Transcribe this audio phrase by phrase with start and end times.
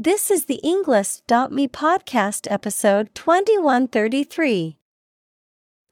[0.00, 4.76] This is the Englist.me podcast episode 2133.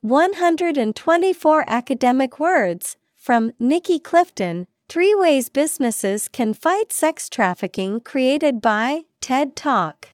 [0.00, 9.06] 124 academic words from Nikki Clifton Three Ways Businesses Can Fight Sex Trafficking, created by
[9.21, 10.11] TED Talk.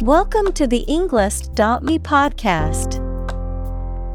[0.00, 3.05] Welcome to the Englist.me podcast.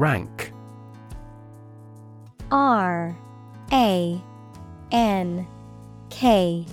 [0.00, 0.50] Rank.
[2.50, 3.14] R
[3.70, 4.18] A
[4.90, 5.46] N
[6.08, 6.64] K.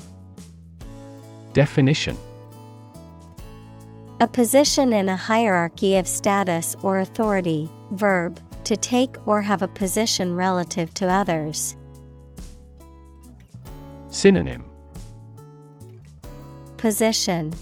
[1.52, 2.18] Definition.
[4.22, 9.68] A position in a hierarchy of status or authority, verb, to take or have a
[9.68, 11.76] position relative to others.
[14.08, 14.64] Synonym.
[16.78, 17.54] Position.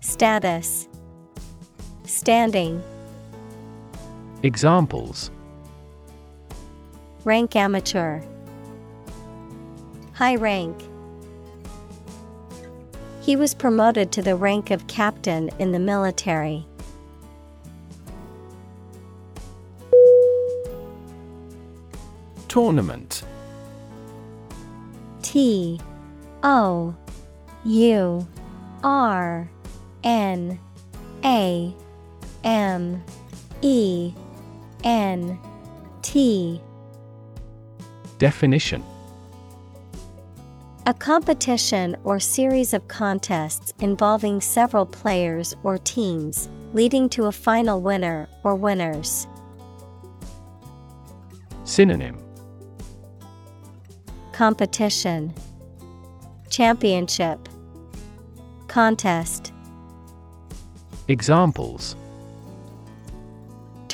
[0.00, 0.86] Status.
[2.04, 2.80] Standing
[4.44, 5.30] Examples.
[7.24, 8.20] Rank amateur.
[10.12, 10.76] High rank.
[13.22, 16.66] He was promoted to the rank of captain in the military.
[22.48, 23.24] Tournament.
[25.22, 25.80] T
[26.42, 26.94] O
[27.64, 28.28] U
[28.82, 29.48] R
[30.02, 30.58] N
[31.24, 31.74] A
[32.44, 33.02] M
[33.62, 34.12] E
[34.84, 35.38] N
[36.02, 36.60] T.
[38.18, 38.84] Definition.
[40.86, 47.80] A competition or series of contests involving several players or teams, leading to a final
[47.80, 49.26] winner or winners.
[51.64, 52.22] Synonym.
[54.32, 55.32] Competition.
[56.50, 57.48] Championship.
[58.68, 59.50] Contest.
[61.08, 61.96] Examples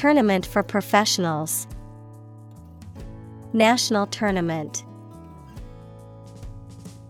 [0.01, 1.67] Tournament for professionals.
[3.53, 4.83] National Tournament.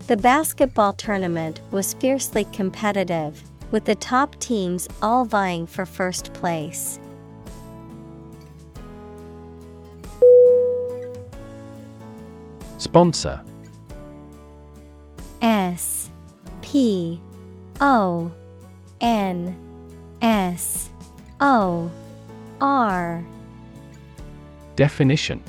[0.09, 6.99] The basketball tournament was fiercely competitive, with the top teams all vying for first place.
[12.79, 13.41] Sponsor.
[15.41, 16.11] S
[16.61, 17.21] P
[17.81, 18.33] O
[19.01, 19.57] N
[20.21, 20.91] S
[21.39, 21.89] O
[22.61, 23.25] R
[24.77, 25.43] Definition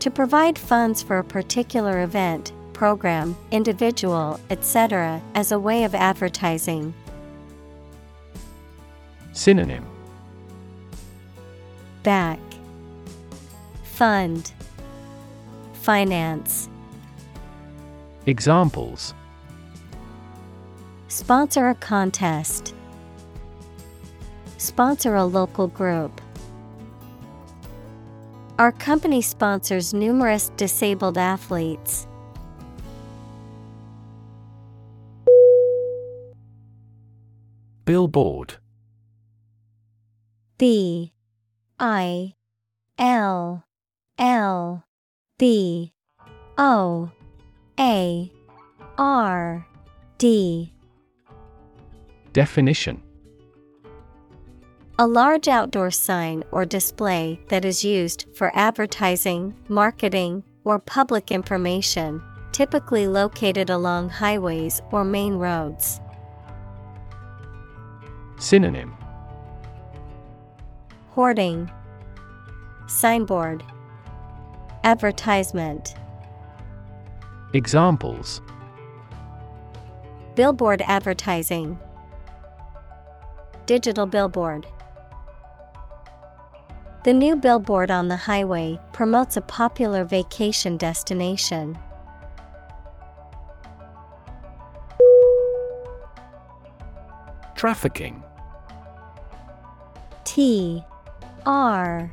[0.00, 6.94] To provide funds for a particular event, program, individual, etc., as a way of advertising.
[9.32, 9.86] Synonym
[12.02, 12.38] Back
[13.84, 14.52] Fund
[15.74, 16.68] Finance
[18.26, 19.14] Examples
[21.08, 22.74] Sponsor a contest.
[24.70, 26.20] Sponsor a local group.
[28.56, 32.06] Our company sponsors numerous disabled athletes.
[37.84, 38.58] Billboard.
[40.56, 41.12] B.
[41.80, 42.34] I.
[42.96, 43.64] L.
[44.18, 44.84] L.
[45.36, 45.92] B
[46.56, 47.10] O.
[47.76, 48.32] A.
[48.96, 49.66] R.
[50.18, 50.72] D.
[52.32, 53.02] Definition
[55.00, 62.22] A large outdoor sign or display that is used for advertising, marketing, or public information,
[62.52, 66.02] typically located along highways or main roads.
[68.38, 68.94] Synonym.
[71.12, 71.70] Hoarding,
[72.86, 73.64] Signboard,
[74.84, 75.94] Advertisement,
[77.54, 78.42] Examples.
[80.34, 81.78] Billboard advertising,
[83.64, 84.66] Digital billboard.
[87.02, 91.78] The new billboard on the highway promotes a popular vacation destination.
[97.56, 98.22] Trafficking.
[100.24, 100.84] T
[101.46, 102.12] R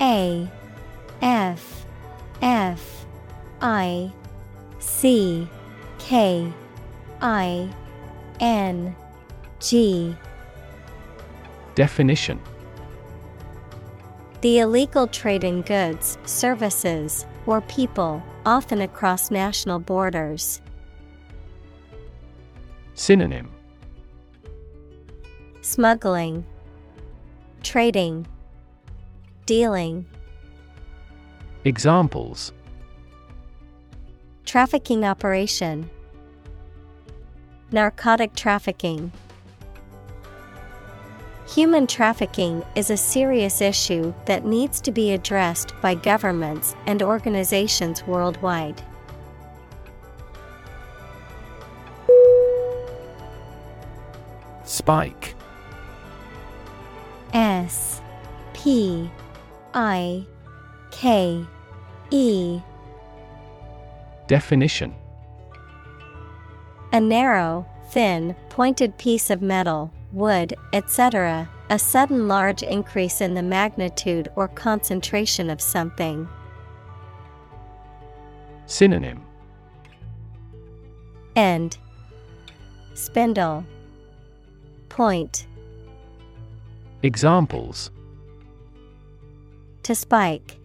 [0.00, 0.48] A
[1.22, 1.86] F
[2.42, 3.06] F
[3.60, 4.12] I
[4.80, 5.48] C
[6.00, 6.52] K
[7.20, 7.72] I
[8.40, 8.96] N
[9.60, 10.16] G
[11.76, 12.40] Definition
[14.44, 20.60] The illegal trade in goods, services, or people, often across national borders.
[22.92, 23.50] Synonym
[25.62, 26.44] Smuggling,
[27.62, 28.26] Trading,
[29.46, 30.04] Dealing.
[31.64, 32.52] Examples
[34.44, 35.88] Trafficking operation,
[37.72, 39.10] Narcotic trafficking.
[41.46, 48.06] Human trafficking is a serious issue that needs to be addressed by governments and organizations
[48.06, 48.82] worldwide.
[54.64, 55.34] Spike.
[57.34, 58.00] S
[58.54, 59.10] P
[59.74, 60.24] I
[60.90, 61.46] K
[62.10, 62.60] E.
[64.26, 64.94] Definition.
[66.92, 73.42] A narrow, thin, pointed piece of metal, wood, etc., a sudden large increase in the
[73.42, 76.28] magnitude or concentration of something.
[78.66, 79.22] Synonym
[81.36, 81.76] End
[82.94, 83.64] Spindle
[84.88, 85.46] Point
[87.02, 87.90] Examples
[89.82, 90.56] To spike.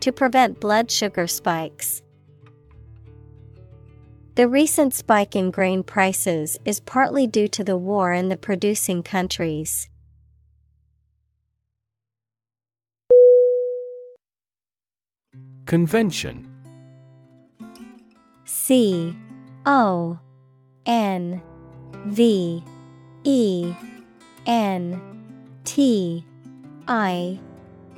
[0.00, 2.02] To prevent blood sugar spikes.
[4.34, 9.02] The recent spike in grain prices is partly due to the war in the producing
[9.02, 9.90] countries.
[15.66, 16.48] Convention.
[18.46, 19.14] C
[19.66, 20.18] O
[20.86, 21.42] N
[22.06, 22.64] V
[23.24, 23.74] E
[24.46, 25.00] N
[25.64, 26.24] T
[26.88, 27.38] I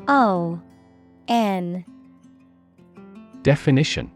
[0.09, 0.61] O
[1.29, 1.85] N.
[3.43, 4.11] Definition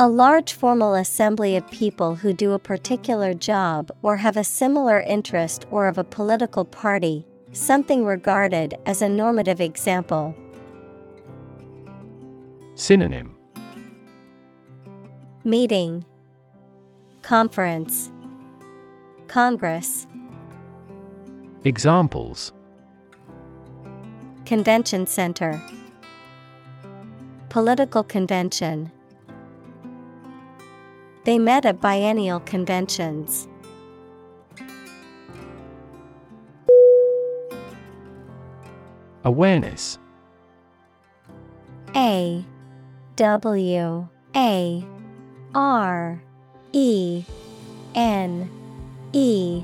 [0.00, 4.98] A large formal assembly of people who do a particular job or have a similar
[4.98, 10.34] interest or of a political party, something regarded as a normative example.
[12.74, 13.36] Synonym.
[15.44, 16.04] Meeting.
[17.22, 18.10] Conference.
[19.28, 20.08] Congress.
[21.62, 22.52] Examples.
[24.44, 25.62] Convention Center.
[27.48, 28.90] Political Convention
[31.24, 33.48] They met at biennial conventions.
[39.24, 39.98] Awareness
[41.96, 42.44] A
[43.16, 44.84] W A
[45.54, 46.22] R
[46.72, 47.24] E
[47.94, 48.50] N
[49.14, 49.62] E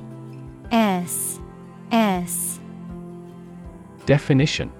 [0.72, 1.38] S
[1.92, 2.58] S
[4.06, 4.72] Definition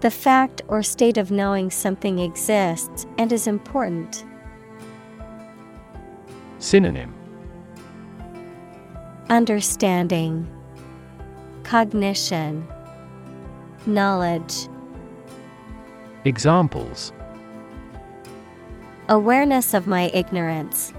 [0.00, 4.24] The fact or state of knowing something exists and is important.
[6.60, 7.14] Synonym
[9.30, 10.46] Understanding,
[11.64, 12.68] Cognition,
[13.86, 14.68] Knowledge.
[16.26, 17.14] Examples
[19.08, 20.92] Awareness of my ignorance.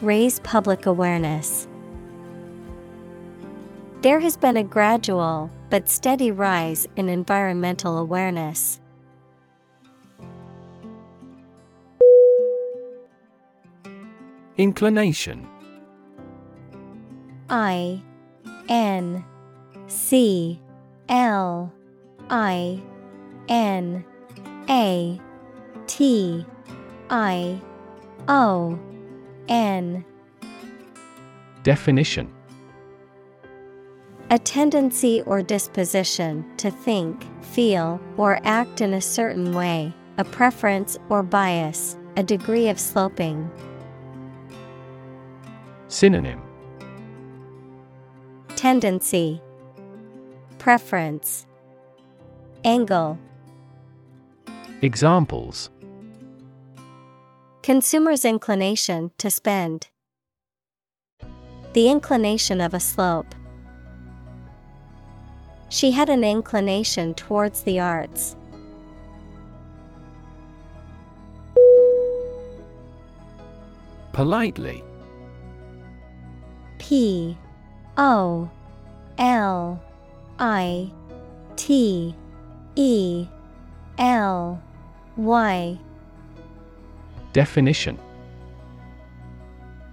[0.00, 1.68] Raise public awareness.
[4.00, 8.80] There has been a gradual but steady rise in environmental awareness.
[14.56, 15.48] Inclination.
[17.50, 18.00] I
[18.68, 19.24] N
[19.88, 20.60] C
[21.08, 21.72] L
[22.30, 22.80] I
[23.48, 24.04] N
[24.70, 25.20] A
[25.86, 26.46] T
[27.10, 27.60] I
[28.28, 28.78] O
[29.48, 30.04] N.
[31.64, 32.32] Definition.
[34.30, 40.96] A tendency or disposition to think, feel, or act in a certain way, a preference
[41.08, 43.50] or bias, a degree of sloping.
[45.94, 46.42] Synonym
[48.56, 49.40] Tendency,
[50.58, 51.46] Preference,
[52.64, 53.16] Angle.
[54.82, 55.70] Examples
[57.62, 59.86] Consumer's inclination to spend.
[61.74, 63.32] The inclination of a slope.
[65.68, 68.34] She had an inclination towards the arts.
[74.12, 74.82] Politely
[76.88, 77.34] P
[77.96, 78.50] O
[79.16, 79.82] L
[80.38, 80.90] I
[81.56, 82.14] T
[82.76, 83.26] E
[83.96, 84.62] L
[85.16, 85.78] Y.
[87.32, 87.98] Definition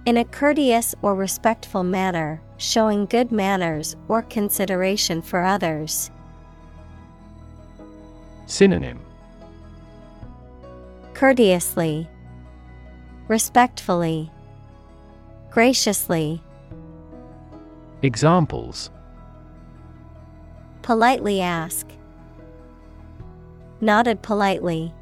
[0.04, 6.10] In a courteous or respectful manner, showing good manners or consideration for others.
[8.44, 9.00] Synonym
[11.14, 12.06] Courteously,
[13.28, 14.30] Respectfully,
[15.50, 16.42] Graciously.
[18.02, 18.90] Examples.
[20.82, 21.86] Politely ask.
[23.80, 24.92] Nodded politely.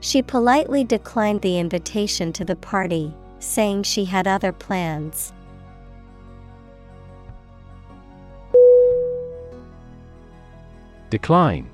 [0.00, 5.32] She politely declined the invitation to the party, saying she had other plans.
[11.08, 11.70] Decline.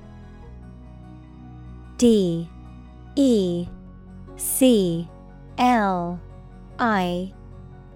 [1.97, 2.49] D.
[3.17, 3.67] E.
[4.37, 5.09] C.
[5.57, 6.21] L.
[6.79, 7.33] I.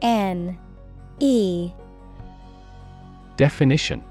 [0.01, 0.59] N
[1.19, 1.71] E
[3.37, 4.03] Definition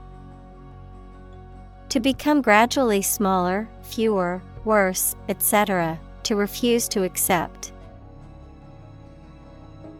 [1.90, 7.72] To become gradually smaller, fewer, worse, etc., to refuse to accept.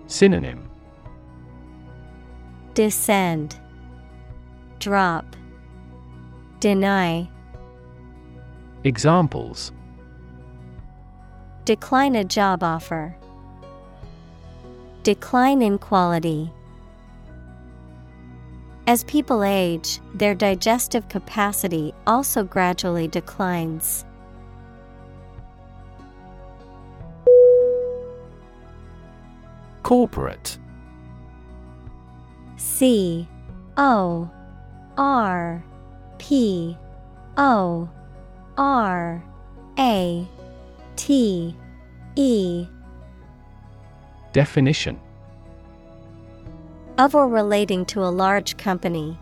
[0.09, 0.69] Synonym
[2.75, 3.59] Descend,
[4.79, 5.37] Drop,
[6.61, 7.29] Deny.
[8.85, 9.73] Examples
[11.65, 13.17] Decline a job offer.
[15.03, 16.53] Decline in quality.
[18.89, 24.05] As people age, their digestive capacity also gradually declines.
[29.83, 30.57] Corporate.
[32.57, 33.27] C
[33.77, 34.31] O
[34.97, 35.65] R
[36.19, 36.77] P
[37.37, 37.89] O
[38.57, 39.25] R
[39.79, 40.29] A
[40.95, 41.57] T
[42.15, 42.67] E.
[44.33, 45.01] Definition
[46.99, 49.19] of or relating to a large company.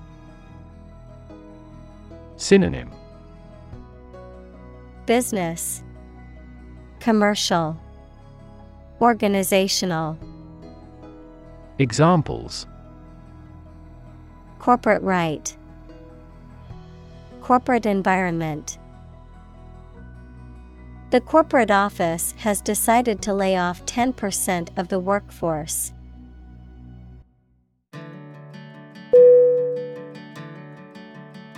[2.36, 2.90] Synonym.
[5.06, 5.82] Business.
[7.00, 7.78] Commercial.
[9.00, 10.18] Organizational.
[11.78, 12.66] Examples.
[14.58, 15.56] Corporate right.
[17.40, 18.78] Corporate environment.
[21.10, 25.93] The corporate office has decided to lay off 10% of the workforce.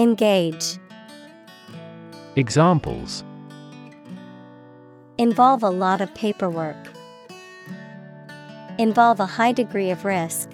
[0.00, 0.78] Engage
[2.34, 3.22] Examples
[5.18, 6.90] Involve a lot of paperwork.
[8.78, 10.48] Involve a high degree of risk.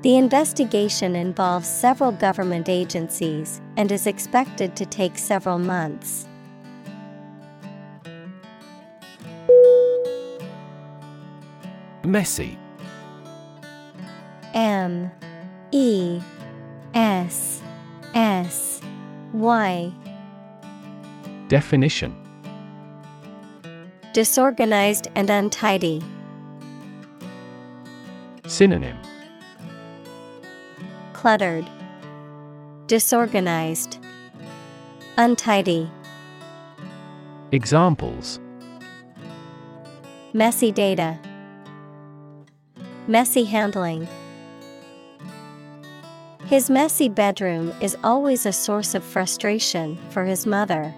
[0.00, 6.26] The investigation involves several government agencies and is expected to take several months.
[12.04, 12.58] Messy
[14.54, 15.10] M
[15.72, 16.22] E
[16.94, 17.62] S
[18.14, 18.80] S
[19.32, 19.92] Y
[21.48, 22.14] Definition
[24.12, 26.02] Disorganized and untidy.
[28.46, 28.98] Synonym
[31.14, 31.64] Cluttered.
[32.88, 33.98] Disorganized.
[35.16, 35.90] Untidy.
[37.52, 38.38] Examples
[40.34, 41.18] Messy data.
[43.06, 44.08] Messy handling.
[46.52, 50.94] His messy bedroom is always a source of frustration for his mother.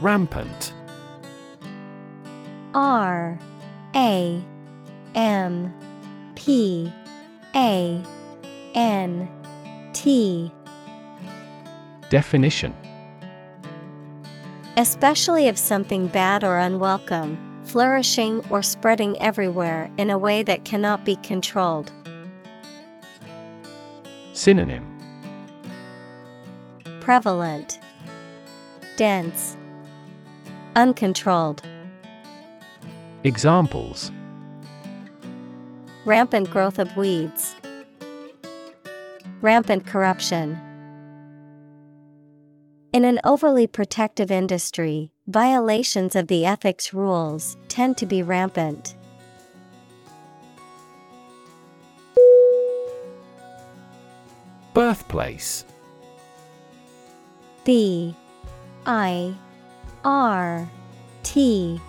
[0.00, 0.72] Rampant.
[2.72, 3.36] R
[3.96, 4.40] A
[5.16, 5.74] M
[6.36, 6.92] P
[7.56, 8.00] A
[8.76, 9.28] N
[9.92, 10.52] T.
[12.10, 12.72] Definition.
[14.76, 17.43] Especially of something bad or unwelcome,
[17.74, 21.90] flourishing or spreading everywhere in a way that cannot be controlled.
[24.32, 24.86] Synonym
[27.00, 27.80] Prevalent,
[28.96, 29.56] Dense,
[30.76, 31.62] Uncontrolled.
[33.24, 34.12] Examples
[36.04, 37.56] Rampant growth of weeds.
[39.40, 40.56] Rampant corruption.
[42.92, 48.94] In an overly protective industry, Violations of the ethics rules tend to be rampant.
[54.74, 55.64] Birthplace.
[57.64, 58.14] B
[58.84, 59.34] I
[60.04, 60.68] R
[61.22, 61.80] T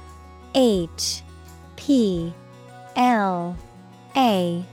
[0.54, 1.22] H
[1.76, 2.34] P
[2.96, 3.58] L
[4.16, 4.64] A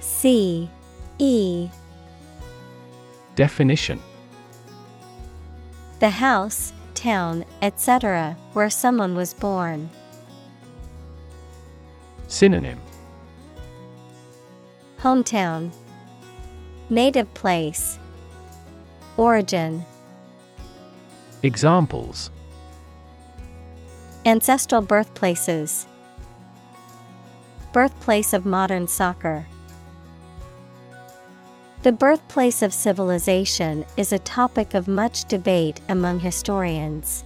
[0.00, 0.70] C
[1.18, 1.68] E.
[3.34, 4.00] Definition.
[5.98, 9.88] The house, town, etc., where someone was born.
[12.28, 12.78] Synonym.
[14.98, 15.72] Hometown.
[16.90, 17.98] Native place.
[19.16, 19.82] Origin.
[21.42, 22.30] Examples.
[24.26, 25.86] Ancestral birthplaces.
[27.72, 29.46] Birthplace of modern soccer
[31.82, 37.24] The birthplace of civilization is a topic of much debate among historians.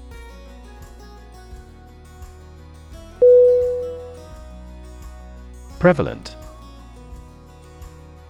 [5.80, 6.37] Prevalent.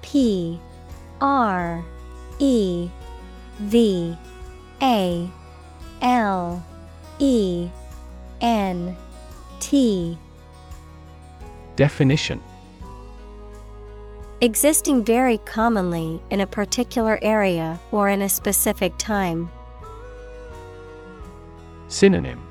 [0.00, 0.59] P
[1.21, 1.85] R
[2.38, 2.88] E
[3.59, 4.16] V
[4.81, 5.31] A
[6.00, 6.64] L
[7.19, 7.69] E
[8.40, 8.97] N
[9.61, 10.19] T.
[11.76, 12.40] Definition
[14.41, 19.49] Existing very commonly in a particular area or in a specific time.
[21.88, 22.43] Synonym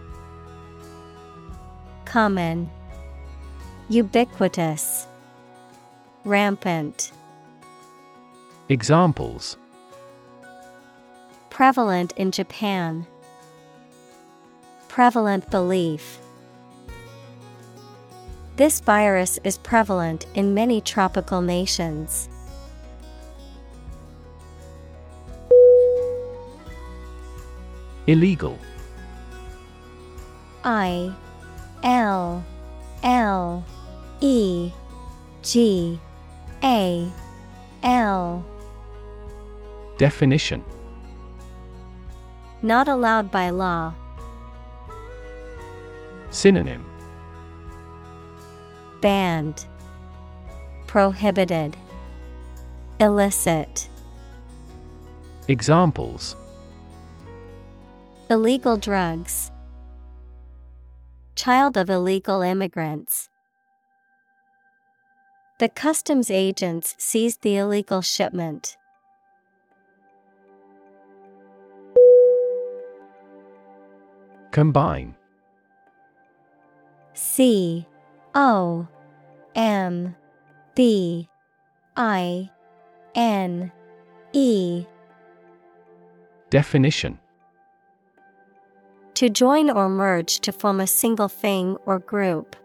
[2.05, 2.69] Common
[3.89, 5.07] Ubiquitous
[6.23, 7.11] Rampant
[8.69, 9.57] Examples
[11.49, 13.05] Prevalent in Japan.
[14.87, 16.17] Prevalent belief.
[18.55, 22.29] This virus is prevalent in many tropical nations.
[28.05, 28.59] Illegal
[30.63, 31.11] I
[31.83, 32.45] L
[33.01, 33.65] L
[34.21, 34.71] E
[35.41, 35.99] G
[36.63, 37.11] A
[37.81, 38.45] L
[39.97, 40.63] Definition
[42.61, 43.95] Not allowed by law.
[46.29, 46.92] Synonym
[49.03, 49.65] Banned.
[50.87, 51.75] Prohibited.
[53.01, 53.89] Illicit.
[55.49, 56.37] Examples
[58.29, 59.51] Illegal drugs.
[61.35, 63.27] Child of illegal immigrants.
[65.59, 68.77] The customs agents seized the illegal shipment.
[74.51, 75.13] Combine
[77.13, 77.85] C
[78.33, 78.87] O
[79.55, 80.15] M
[80.75, 81.29] B
[81.95, 82.49] I
[83.15, 83.71] N
[84.33, 84.85] E.
[86.49, 87.19] Definition.
[89.15, 92.55] To join or merge to form a single thing or group.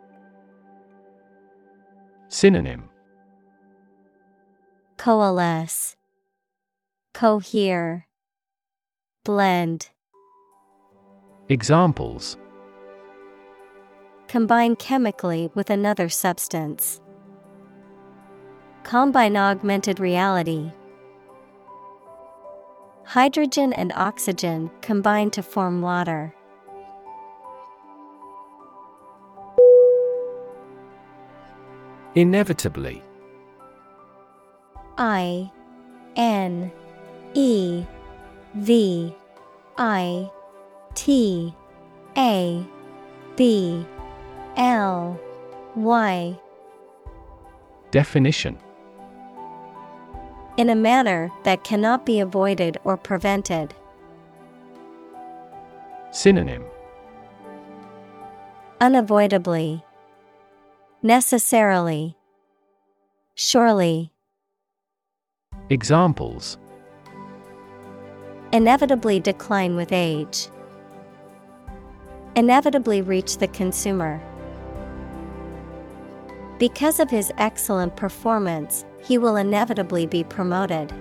[2.29, 2.89] Synonym.
[4.97, 5.97] Coalesce,
[7.15, 8.07] Cohere,
[9.25, 9.91] Blend.
[11.49, 12.37] Examples
[14.29, 17.01] Combine chemically with another substance.
[18.83, 20.71] Combine augmented reality.
[23.05, 26.35] Hydrogen and oxygen combine to form water.
[32.15, 33.03] Inevitably
[34.99, 35.51] I
[36.17, 36.71] N
[37.33, 37.85] E
[38.57, 39.15] V
[39.79, 40.31] I
[40.95, 41.55] T
[42.19, 42.67] A
[43.35, 43.87] B
[44.59, 45.17] L
[45.77, 46.37] Y
[47.93, 48.59] Definition
[50.57, 53.73] In a manner that cannot be avoided or prevented.
[56.11, 56.65] Synonym
[58.81, 59.85] Unavoidably.
[61.05, 62.17] Necessarily.
[63.37, 64.13] Surely.
[65.71, 66.59] Examples
[68.53, 70.49] Inevitably decline with age.
[72.35, 74.21] Inevitably reach the consumer.
[76.59, 80.93] Because of his excellent performance, he will inevitably be promoted.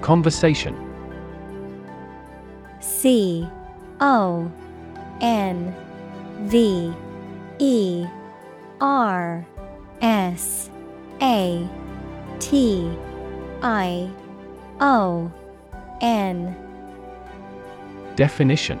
[0.00, 0.74] Conversation.
[2.80, 3.48] C
[4.00, 4.50] O
[5.20, 5.74] N
[6.42, 6.92] V
[7.60, 8.06] E
[8.80, 9.46] R
[10.02, 10.68] S
[11.22, 11.68] A
[12.40, 12.90] T
[13.62, 14.10] I
[14.80, 15.30] O
[16.00, 16.56] N.
[18.16, 18.80] Definition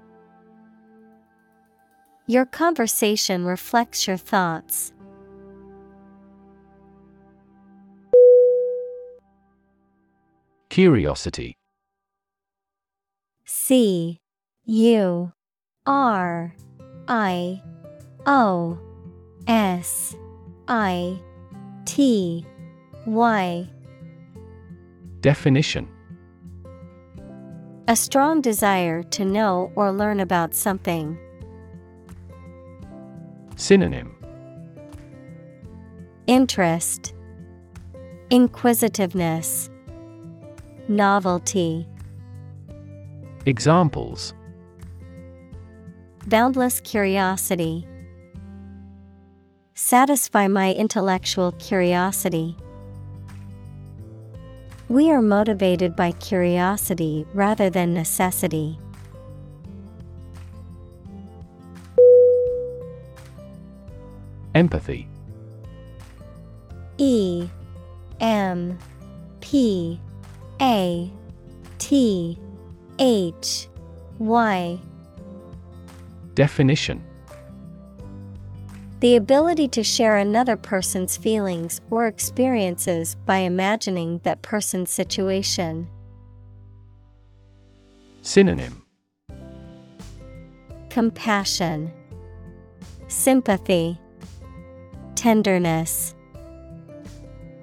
[2.31, 4.93] Your conversation reflects your thoughts.
[10.69, 11.57] Curiosity
[13.43, 14.21] C
[14.63, 15.33] U
[15.85, 16.55] R
[17.09, 17.61] I
[18.25, 18.79] O
[19.45, 20.15] S
[20.69, 21.19] I
[21.83, 22.45] T
[23.07, 23.69] Y
[25.19, 25.85] Definition
[27.89, 31.17] A strong desire to know or learn about something.
[33.61, 34.15] Synonym
[36.25, 37.13] Interest,
[38.31, 39.69] Inquisitiveness,
[40.87, 41.87] Novelty.
[43.45, 44.33] Examples
[46.25, 47.87] Boundless curiosity.
[49.75, 52.57] Satisfy my intellectual curiosity.
[54.89, 58.79] We are motivated by curiosity rather than necessity.
[64.61, 65.07] Empathy.
[66.99, 67.47] E
[68.19, 68.77] M
[69.39, 69.99] P
[70.61, 71.11] A
[71.79, 72.37] T
[72.99, 73.67] H
[74.19, 74.79] Y.
[76.35, 77.03] Definition.
[78.99, 85.89] The ability to share another person's feelings or experiences by imagining that person's situation.
[88.21, 88.83] Synonym.
[90.91, 91.91] Compassion,
[93.11, 93.99] Sympathy,
[95.21, 96.15] Tenderness.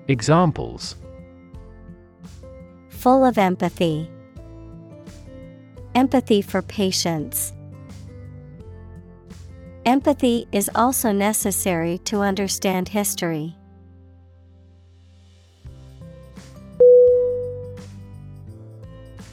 [0.07, 0.95] Examples
[2.91, 4.09] Full of empathy.
[5.97, 7.53] Empathy for patients.
[9.85, 13.57] Empathy is also necessary to understand history.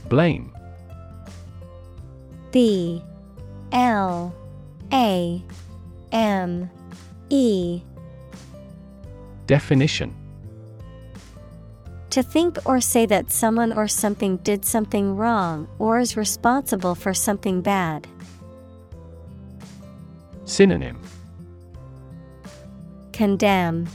[0.10, 0.52] Blame
[2.52, 3.04] B
[3.72, 4.34] L
[4.92, 5.44] A
[6.12, 6.72] M
[7.30, 7.84] E
[9.48, 10.14] Definition
[12.10, 17.14] To think or say that someone or something did something wrong or is responsible for
[17.14, 18.08] something bad.
[20.46, 21.00] Synonym
[23.14, 23.88] Condemn,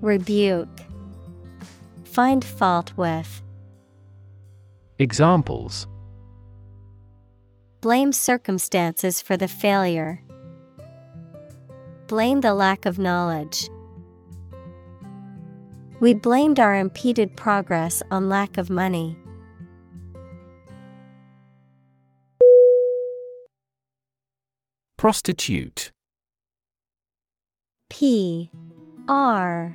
[0.00, 0.68] Rebuke,
[2.04, 3.42] Find fault with.
[4.98, 5.86] Examples
[7.80, 10.20] Blame circumstances for the failure.
[12.08, 13.68] Blame the lack of knowledge.
[16.00, 19.16] We blamed our impeded progress on lack of money.
[24.96, 25.90] Prostitute.
[27.90, 28.50] P
[29.08, 29.74] R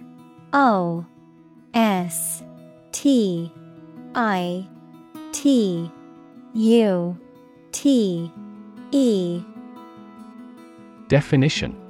[0.54, 1.06] O
[1.74, 2.44] S
[2.92, 3.52] T
[4.16, 4.68] I
[5.32, 5.92] T
[6.54, 7.18] U
[7.72, 8.32] T
[8.92, 9.44] E.
[11.08, 11.83] Definition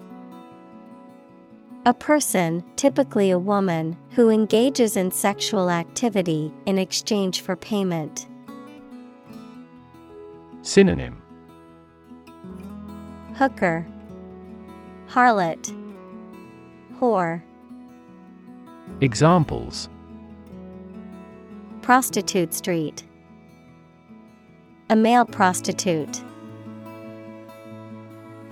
[1.86, 8.26] A person, typically a woman, who engages in sexual activity in exchange for payment.
[10.62, 11.22] Synonym
[13.36, 13.86] Hooker,
[15.10, 15.76] Harlot,
[17.00, 17.42] Whore,
[19.02, 19.90] Examples
[21.82, 23.04] Prostitute Street.
[24.90, 26.24] A male prostitute.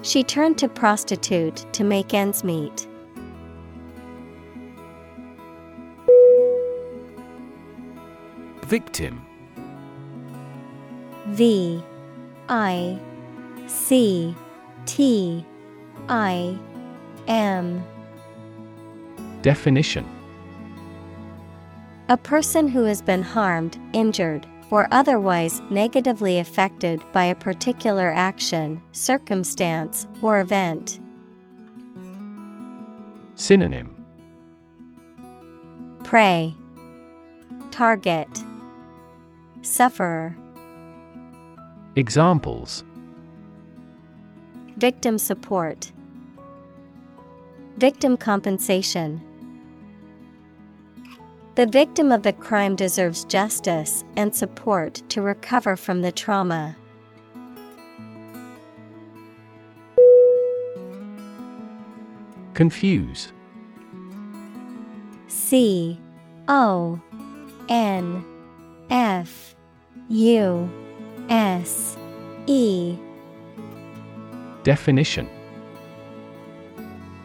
[0.01, 2.89] She turned to prostitute to make ends meet.
[8.71, 9.21] Victim.
[11.27, 11.83] V
[12.47, 12.97] I
[13.67, 14.33] C
[14.85, 15.45] T
[16.07, 16.57] I
[17.27, 17.83] M.
[19.41, 20.05] Definition.
[22.07, 28.81] A person who has been harmed, injured, or otherwise negatively affected by a particular action,
[28.93, 31.01] circumstance, or event.
[33.35, 33.93] Synonym.
[36.05, 36.55] Prey,
[37.71, 38.29] Target,
[39.61, 40.35] Sufferer.
[41.95, 42.83] Examples
[44.77, 45.91] Victim support,
[47.77, 49.21] Victim compensation.
[51.55, 56.77] The victim of the crime deserves justice and support to recover from the trauma.
[62.53, 63.33] Confuse
[65.27, 65.99] C
[66.47, 67.01] O
[67.69, 68.25] N
[68.89, 69.50] F
[70.11, 70.69] U
[71.29, 71.95] S
[72.45, 72.97] E
[74.63, 75.29] Definition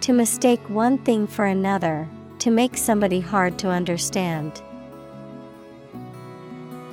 [0.02, 4.62] To mistake one thing for another, to make somebody hard to understand.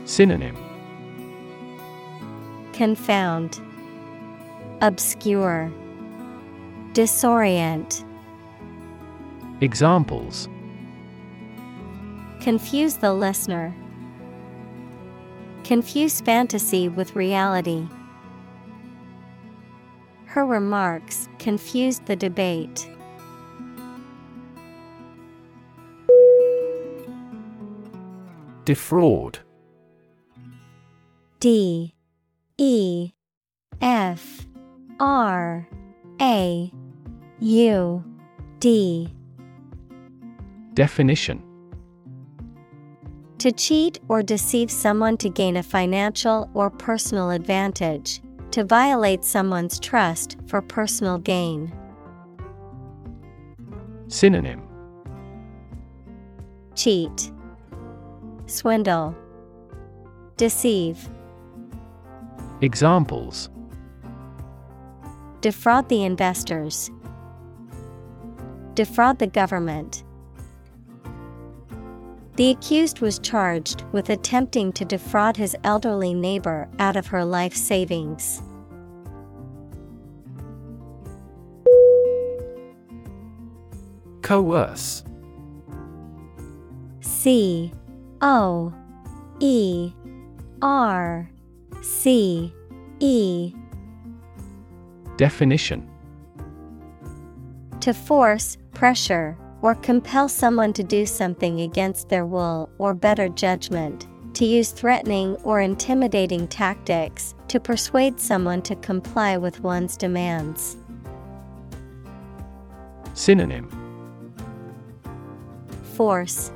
[0.06, 0.58] Synonym
[2.74, 3.62] Confound,
[4.82, 5.72] Obscure,
[6.94, 8.04] Disorient.
[9.62, 10.50] Examples
[12.42, 13.76] Confuse the listener.
[15.64, 17.88] Confuse fantasy with reality.
[20.26, 22.90] Her remarks confused the debate.
[28.66, 29.40] Defraud.
[31.40, 31.94] D.
[32.58, 33.12] E.
[33.82, 34.48] F.
[35.00, 35.68] R.
[36.22, 36.72] A.
[37.40, 38.04] U.
[38.60, 39.14] D.
[40.74, 41.53] Definition
[43.44, 49.82] To cheat or deceive someone to gain a financial or personal advantage, to violate someone's
[49.82, 51.74] trust for personal gain.
[54.08, 54.66] Synonym
[56.76, 57.34] Cheat,
[58.46, 59.14] Swindle,
[60.38, 61.10] Deceive.
[62.62, 63.50] Examples
[65.42, 66.90] Defraud the investors.
[68.76, 70.06] Defraud the government.
[72.36, 77.56] The accused was charged with attempting to defraud his elderly neighbor out of her life
[77.56, 78.42] savings.
[84.24, 85.04] Coerce.
[87.02, 87.72] C
[88.22, 88.74] O
[89.40, 89.94] E
[90.62, 91.30] R
[91.82, 92.52] C
[93.00, 93.54] E.
[95.18, 95.88] Definition.
[97.82, 104.08] To force, pressure, or compel someone to do something against their will or better judgment,
[104.34, 110.76] to use threatening or intimidating tactics to persuade someone to comply with one's demands.
[113.14, 113.70] Synonym
[115.94, 116.52] Force,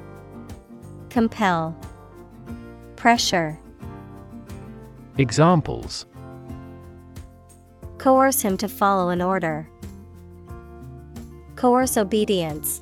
[1.10, 1.80] Compel,
[2.98, 3.58] Pressure.
[5.18, 6.08] Examples
[8.00, 9.70] Coerce him to follow an order.
[11.56, 12.82] Coerce obedience.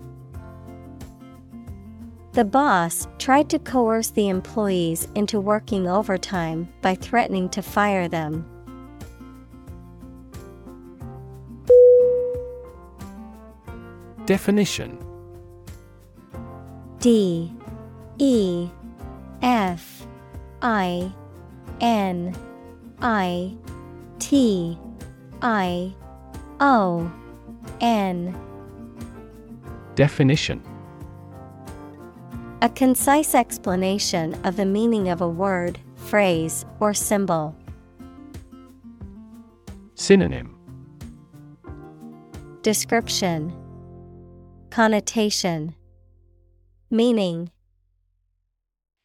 [2.35, 8.45] The boss tried to coerce the employees into working overtime by threatening to fire them.
[14.25, 14.99] Definition.
[16.99, 17.53] D.
[18.17, 18.69] E.
[19.41, 20.05] F.
[20.61, 21.13] I.
[21.79, 22.35] N.
[23.01, 23.55] I.
[24.19, 24.77] T.
[25.41, 25.95] I.
[26.59, 27.09] O.
[27.79, 28.37] N.
[29.95, 30.74] Definition
[32.61, 37.53] A concise explanation of the meaning of a word, phrase, or symbol.
[39.95, 40.57] Synonym
[42.61, 43.53] Description
[44.69, 45.75] Connotation
[46.89, 47.51] Meaning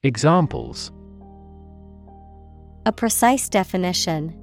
[0.05, 0.93] Examples
[2.87, 4.37] A precise definition.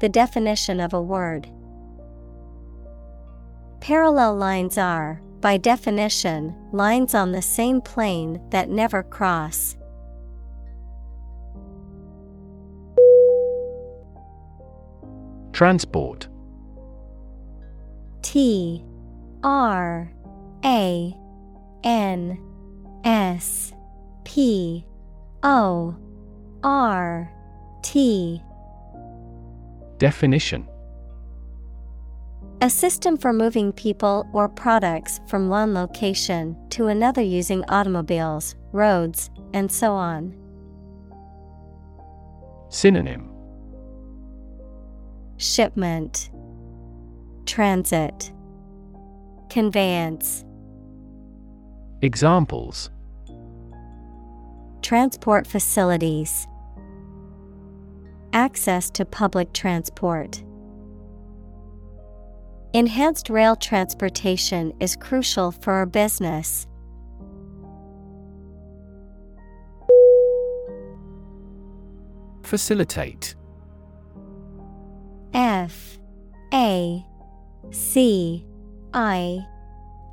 [0.00, 1.48] The definition of a word.
[3.80, 9.76] Parallel lines are, by definition, lines on the same plane that never cross.
[15.52, 16.28] Transport.
[18.22, 18.84] T
[19.42, 20.10] R
[20.64, 21.16] A
[21.82, 22.38] N
[23.04, 23.72] S
[24.24, 24.86] P
[25.42, 25.96] O
[26.62, 27.32] R
[27.82, 28.40] T.
[29.98, 30.68] Definition
[32.62, 39.30] A system for moving people or products from one location to another using automobiles, roads,
[39.52, 40.32] and so on.
[42.68, 43.28] Synonym.
[45.38, 46.30] Shipment.
[47.46, 48.30] Transit.
[49.50, 50.44] Conveyance.
[52.00, 52.90] Examples.
[54.82, 56.46] Transport facilities.
[58.32, 60.44] Access to public transport.
[62.74, 66.66] Enhanced rail transportation is crucial for our business.
[72.42, 73.34] Facilitate.
[75.34, 75.98] F
[76.54, 77.04] A
[77.70, 78.46] C
[78.94, 79.44] I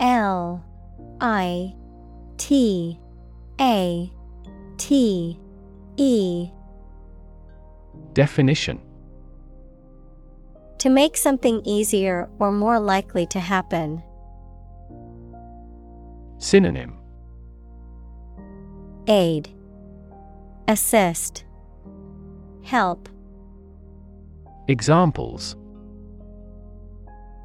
[0.01, 0.61] L
[1.21, 1.73] I
[2.37, 2.99] T
[3.61, 4.11] A
[4.77, 5.39] T
[5.95, 6.49] E.
[8.13, 8.81] Definition
[10.79, 14.01] To make something easier or more likely to happen.
[16.37, 16.97] Synonym
[19.07, 19.49] Aid
[20.67, 21.43] Assist,
[22.63, 23.09] Help,
[24.67, 25.57] Examples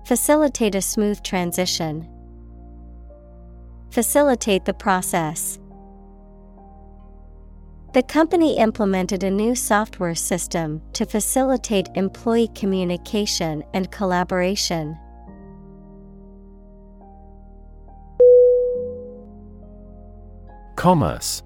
[0.04, 2.06] Facilitate a smooth transition.
[3.90, 5.58] Facilitate the process.
[7.94, 14.98] The company implemented a new software system to facilitate employee communication and collaboration.
[20.74, 21.44] Commerce.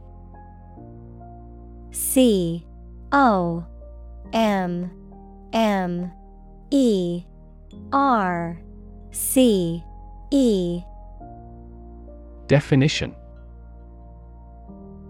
[1.90, 2.66] C
[3.12, 3.66] O
[4.32, 4.90] M
[5.52, 6.10] M
[6.70, 7.24] E
[7.92, 8.58] R
[9.10, 9.84] C
[10.30, 10.80] E.
[12.46, 13.14] Definition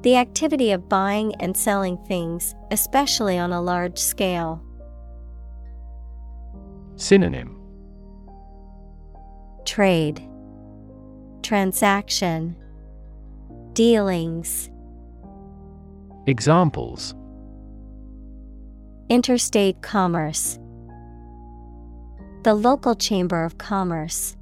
[0.03, 4.63] The activity of buying and selling things, especially on a large scale.
[6.97, 7.61] Synonym.
[9.65, 10.23] Trade,
[11.43, 12.57] Transaction,
[13.75, 14.71] Dealings,
[16.27, 17.15] Examples.
[19.09, 20.59] Interstate commerce,
[22.45, 24.38] The local chamber of commerce.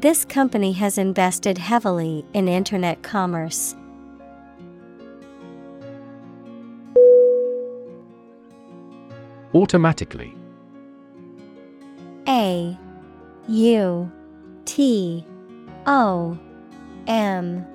[0.00, 3.74] This company has invested heavily in Internet commerce.
[9.52, 10.36] Automatically.
[12.28, 12.78] A
[13.48, 14.12] U
[14.66, 15.26] T
[15.84, 16.38] O
[17.08, 17.66] M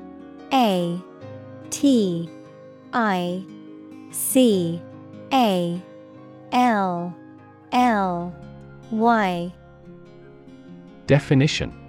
[0.54, 1.02] A
[1.72, 2.30] T
[2.94, 3.44] I
[4.12, 4.82] C
[5.34, 5.84] A
[6.54, 7.14] L
[7.74, 8.36] L
[8.92, 9.54] Y.
[11.06, 11.83] Definition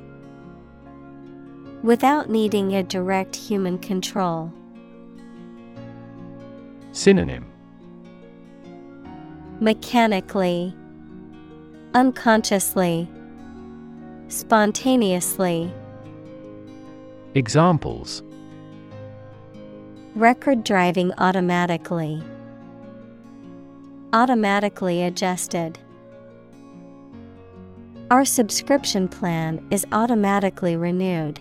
[1.84, 4.50] Without needing a direct human control.
[6.92, 7.44] Synonym
[9.60, 10.74] Mechanically,
[11.92, 13.06] Unconsciously,
[14.28, 15.70] Spontaneously.
[17.34, 18.22] Examples
[20.14, 22.22] Record driving automatically.
[24.14, 25.78] Automatically adjusted.
[28.10, 31.40] Our subscription plan is automatically renewed.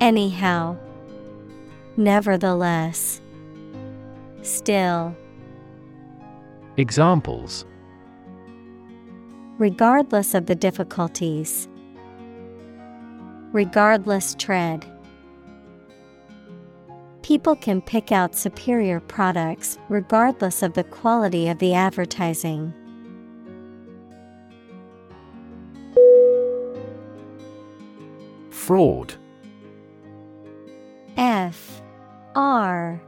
[0.00, 0.76] Anyhow.
[1.96, 3.20] Nevertheless.
[4.42, 5.16] Still.
[6.76, 7.64] Examples
[9.58, 11.66] Regardless of the difficulties.
[13.52, 14.84] Regardless tread.
[17.22, 22.74] People can pick out superior products regardless of the quality of the advertising.
[28.50, 29.14] Fraud
[31.16, 31.80] F
[32.34, 33.00] R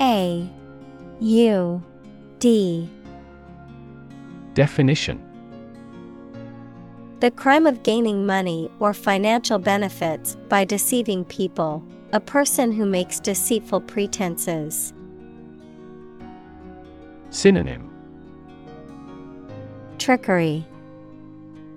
[0.00, 0.50] A
[1.20, 1.82] U
[2.38, 2.88] D.
[4.54, 5.26] Definition.
[7.20, 13.20] The crime of gaining money or financial benefits by deceiving people, a person who makes
[13.20, 14.94] deceitful pretenses.
[17.28, 17.90] Synonym.
[19.98, 20.64] Trickery,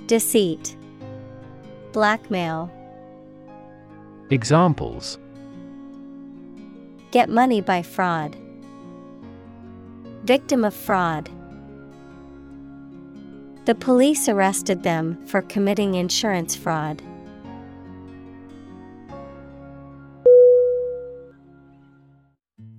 [0.08, 0.78] Deceit,
[1.92, 2.72] Blackmail.
[4.30, 5.20] Examples
[7.14, 8.36] Get money by fraud.
[10.24, 11.30] Victim of fraud.
[13.66, 17.04] The police arrested them for committing insurance fraud.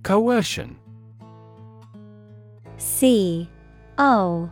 [0.03, 0.77] Coercion
[2.75, 3.49] C
[3.97, 4.51] O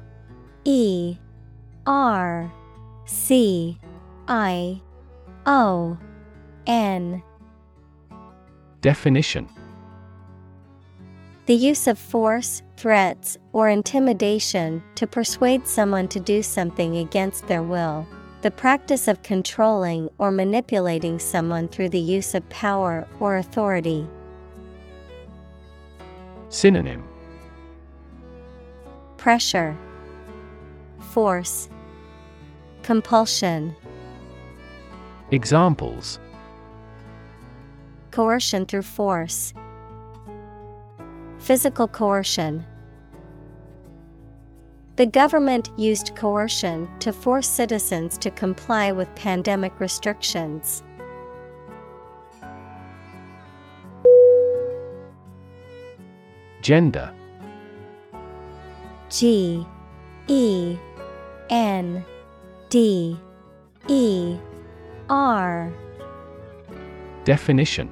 [0.63, 1.17] E
[1.85, 2.49] R
[3.03, 3.77] C
[4.29, 4.81] I
[5.45, 5.97] O
[6.67, 7.21] N
[8.79, 9.49] Definition
[11.45, 17.61] The use of force, threats, or intimidation to persuade someone to do something against their
[17.61, 18.07] will.
[18.43, 24.07] The practice of controlling or manipulating someone through the use of power or authority.
[26.47, 27.03] Synonym
[29.17, 29.77] Pressure,
[31.11, 31.67] Force,
[32.83, 33.75] Compulsion.
[35.31, 36.19] Examples
[38.11, 39.53] Coercion through force.
[41.43, 42.65] Physical coercion.
[44.95, 50.83] The government used coercion to force citizens to comply with pandemic restrictions.
[56.61, 57.13] Gender
[59.09, 59.67] G
[60.27, 60.77] E
[61.49, 62.05] N
[62.69, 63.17] D
[63.89, 64.37] E
[65.09, 65.73] R
[67.25, 67.91] Definition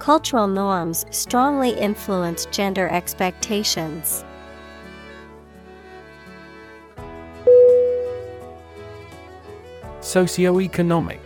[0.00, 4.24] Cultural norms strongly influence gender expectations.
[10.00, 11.20] Socioeconomic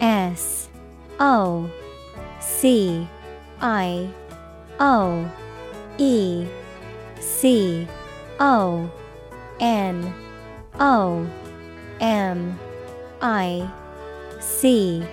[0.00, 0.68] S
[1.18, 1.68] O
[2.40, 3.08] C
[3.60, 4.08] I
[4.78, 5.28] O
[5.98, 6.46] E
[7.18, 7.88] C
[8.38, 8.88] O
[9.58, 10.14] N
[10.78, 11.28] O
[12.00, 12.56] M
[13.20, 13.68] I
[14.38, 15.04] C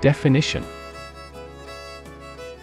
[0.00, 0.64] Definition.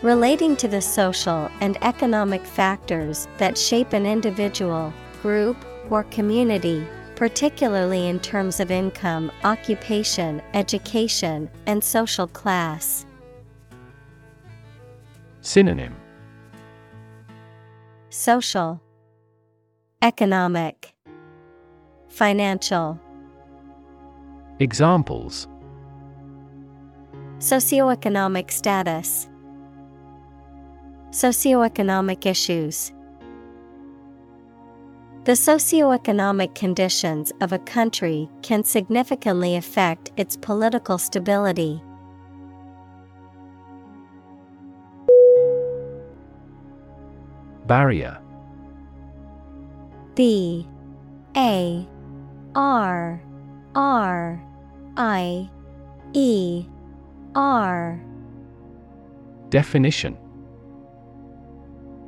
[0.01, 5.57] Relating to the social and economic factors that shape an individual, group,
[5.89, 13.05] or community, particularly in terms of income, occupation, education, and social class.
[15.41, 15.95] Synonym.
[18.09, 18.81] Social,
[20.01, 20.93] Economic,
[22.07, 22.99] Financial.
[24.59, 25.47] Examples
[27.39, 29.27] Socioeconomic status,
[31.11, 32.93] Socioeconomic issues.
[35.25, 41.81] The socioeconomic conditions of a country can significantly affect its political stability.
[47.65, 48.17] Barrier.
[50.15, 50.67] B.
[51.35, 51.87] A.
[52.55, 53.21] R.
[53.73, 54.43] R.
[54.95, 55.49] I.
[56.13, 56.65] E
[57.35, 57.99] R
[59.49, 60.17] Definition.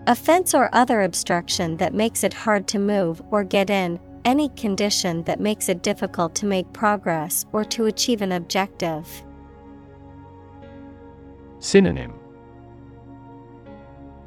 [0.08, 4.50] A fence or other obstruction that makes it hard to move or get in, any
[4.50, 9.24] condition that makes it difficult to make progress or to achieve an objective.
[11.60, 12.14] Synonym.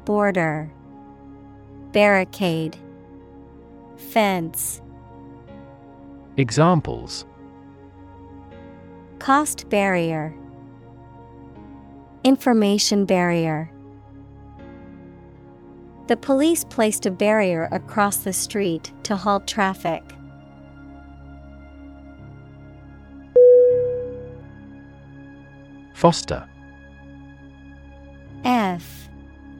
[0.05, 0.71] Border.
[1.91, 2.77] Barricade.
[3.97, 4.81] Fence.
[6.37, 7.25] Examples.
[9.19, 10.35] Cost barrier
[12.23, 13.71] Information barrier.
[16.07, 20.03] The police placed a barrier across the street to halt traffic.
[25.95, 26.47] Foster.
[28.43, 29.09] F.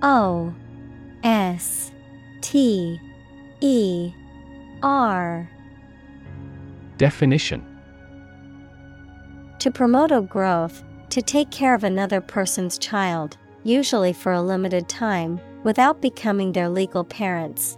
[0.04, 0.54] O.
[1.24, 1.92] S.
[2.42, 3.00] T.
[3.62, 4.14] E.
[4.84, 5.50] R.
[6.98, 7.66] Definition.
[9.58, 14.88] To promote a growth, to take care of another person's child, usually for a limited
[14.88, 17.78] time, without becoming their legal parents.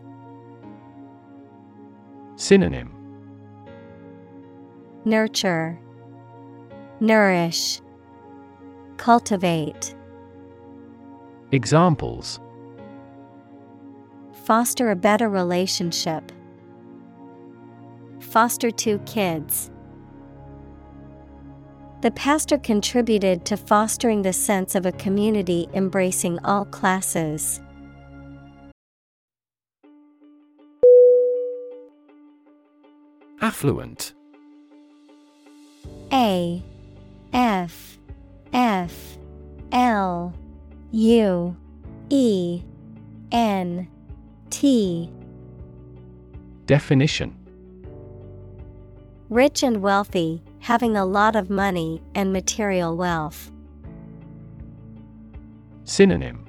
[2.36, 2.94] Synonym
[5.06, 5.80] Nurture,
[7.00, 7.82] Nourish,
[8.98, 9.96] Cultivate.
[11.52, 12.40] Examples
[14.46, 16.32] Foster a better relationship.
[18.20, 19.72] Foster two kids.
[22.04, 27.62] The pastor contributed to fostering the sense of a community embracing all classes.
[33.40, 34.14] Affluent.
[36.12, 36.62] A
[37.32, 37.98] F
[38.52, 39.18] F
[39.72, 40.34] L
[40.92, 41.56] U
[42.10, 42.62] E
[43.32, 43.88] N
[44.50, 45.10] T.
[46.66, 47.34] Definition.
[49.30, 53.52] Rich and wealthy, having a lot of money and material wealth.
[55.84, 56.46] Synonym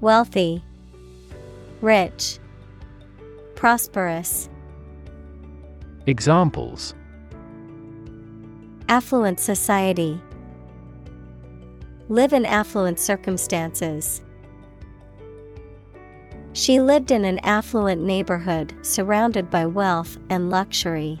[0.00, 0.64] Wealthy,
[1.80, 2.40] Rich,
[3.54, 4.48] Prosperous.
[6.08, 6.94] Examples
[8.88, 10.20] Affluent society.
[12.08, 14.20] Live in affluent circumstances.
[16.54, 21.20] She lived in an affluent neighborhood surrounded by wealth and luxury.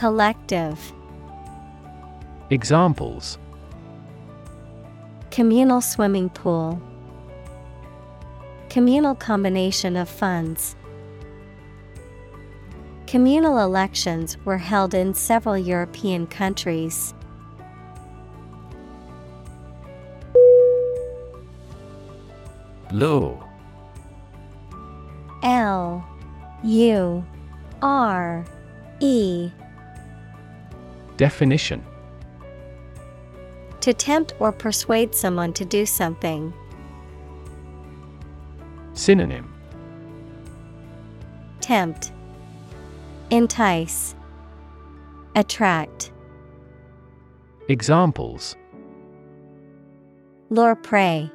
[0.00, 0.94] Collective.
[2.48, 3.36] Examples
[5.30, 6.80] Communal swimming pool,
[8.70, 10.74] Communal combination of funds.
[13.06, 17.12] Communal elections were held in several European countries.
[25.42, 26.08] L
[26.64, 27.22] U
[27.82, 28.46] R
[29.00, 29.52] E
[31.20, 31.84] Definition.
[33.82, 36.50] To tempt or persuade someone to do something.
[38.94, 39.52] Synonym.
[41.60, 42.10] Tempt,
[43.28, 44.14] Entice,
[45.34, 46.10] Attract,
[47.68, 48.56] Examples.
[50.48, 51.30] Lure prey,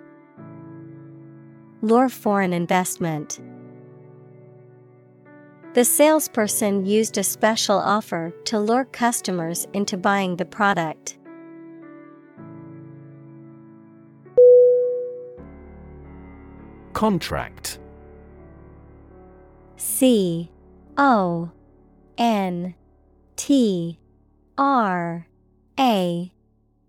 [1.83, 3.39] Lure foreign investment.
[5.75, 11.17] The salesperson used a special offer to lure customers into buying the product.
[16.93, 17.79] Contract.
[19.75, 20.49] C
[20.97, 21.51] O
[22.17, 22.73] N
[23.35, 23.99] T
[24.57, 25.27] R
[25.77, 26.31] A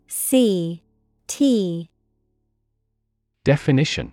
[0.07, 0.83] C
[1.27, 1.91] T.
[3.43, 4.13] Definition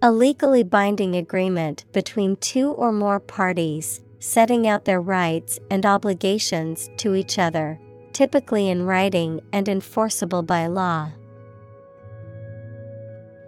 [0.00, 6.88] A legally binding agreement between two or more parties, setting out their rights and obligations
[6.98, 7.80] to each other,
[8.12, 11.10] typically in writing and enforceable by law.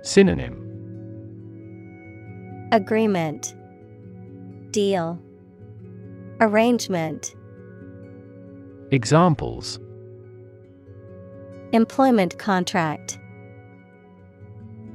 [0.03, 0.57] Synonym.
[2.73, 3.55] Agreement.
[4.73, 5.23] Deal.
[6.41, 7.37] Arrangement.
[8.91, 9.79] Examples.
[11.71, 13.21] Employment contract.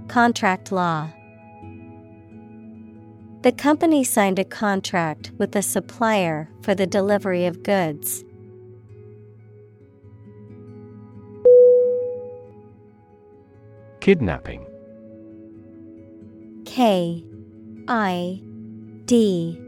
[0.10, 1.10] Contract law
[3.46, 8.24] The company signed a contract with a supplier for the delivery of goods.
[14.00, 14.66] Kidnapping.
[16.66, 17.24] K
[17.88, 18.42] I
[19.06, 19.62] D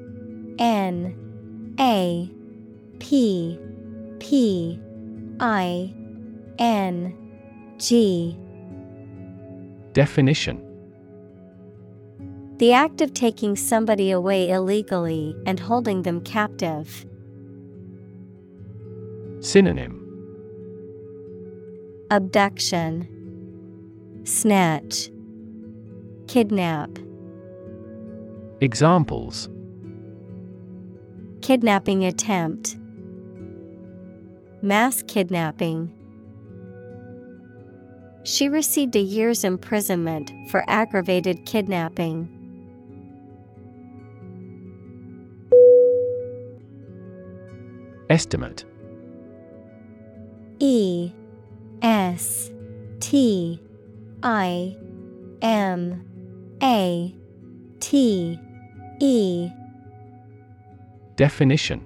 [0.58, 2.32] N A
[2.98, 3.60] P
[4.18, 4.82] P
[5.40, 5.94] I
[6.58, 7.16] N
[7.78, 8.36] G.
[9.94, 10.67] Definition
[12.58, 17.06] The act of taking somebody away illegally and holding them captive.
[19.42, 20.04] Synonym.
[22.10, 23.08] Abduction.
[24.24, 25.12] Snatch.
[26.28, 26.90] Kidnap.
[28.60, 29.50] Examples.
[31.42, 32.76] Kidnapping attempt.
[34.64, 35.94] Mass kidnapping.
[38.24, 42.37] She received a year's imprisonment for aggravated kidnapping.
[48.10, 48.64] Estimate.
[50.60, 51.12] E
[51.82, 52.52] S
[53.00, 53.62] T
[54.24, 54.76] I
[55.42, 56.06] M
[56.64, 57.16] A
[57.80, 58.40] T
[59.00, 59.50] E.
[61.16, 61.84] Definition.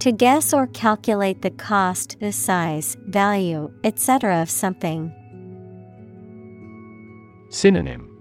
[0.00, 4.42] To guess or calculate the cost, the size, value, etc.
[4.42, 5.12] of something.
[7.50, 8.12] Synonym.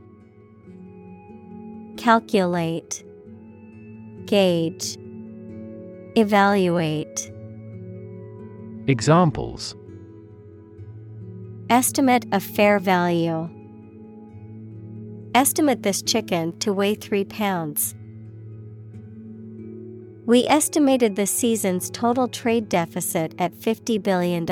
[1.97, 3.03] Calculate,
[4.26, 4.97] Gauge,
[6.18, 7.30] Evaluate.
[8.88, 9.76] Examples
[11.70, 13.49] Estimate of fair value.
[15.34, 17.95] Estimate this chicken to weigh 3 pounds.
[20.26, 24.49] We estimated the season's total trade deficit at $50 billion.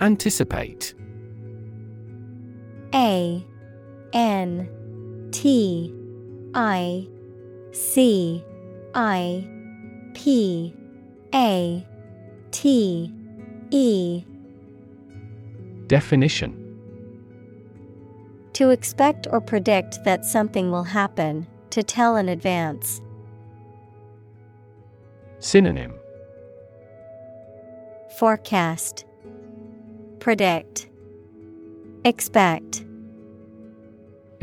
[0.00, 0.94] Anticipate
[2.94, 3.46] A
[4.14, 4.79] N
[5.32, 5.94] T
[6.54, 7.06] I
[7.72, 8.44] C
[8.94, 9.48] I
[10.14, 10.74] P
[11.34, 11.86] A
[12.50, 13.12] T
[13.70, 14.24] E.
[15.86, 16.56] Definition.
[18.54, 23.00] To expect or predict that something will happen, to tell in advance.
[25.38, 25.94] Synonym.
[28.18, 29.04] Forecast.
[30.18, 30.88] Predict.
[32.04, 32.84] Expect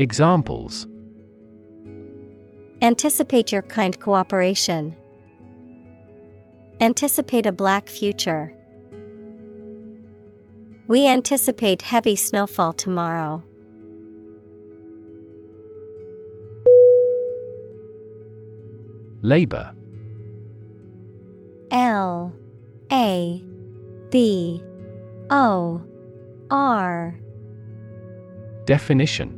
[0.00, 0.86] Examples
[2.80, 4.96] Anticipate your kind cooperation.
[6.80, 8.54] Anticipate a black future.
[10.86, 13.42] We anticipate heavy snowfall tomorrow.
[19.22, 19.74] Labor
[21.72, 22.32] L
[22.92, 23.44] A
[24.10, 24.62] B
[25.28, 25.82] O
[26.52, 27.18] R
[28.64, 29.37] Definition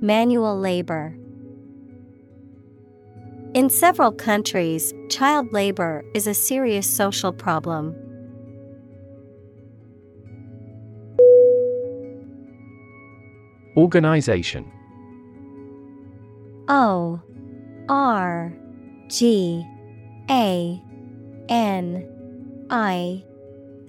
[0.00, 1.16] Manual labor.
[3.54, 7.96] In several countries, child labor is a serious social problem.
[13.76, 14.70] Organization
[16.68, 17.20] O
[17.88, 18.52] R
[19.08, 19.66] G
[20.30, 20.82] A
[21.48, 23.24] N I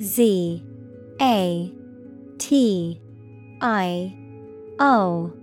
[0.02, 0.64] Z
[1.22, 1.74] A
[2.40, 3.02] T
[3.62, 4.18] I
[4.80, 5.34] O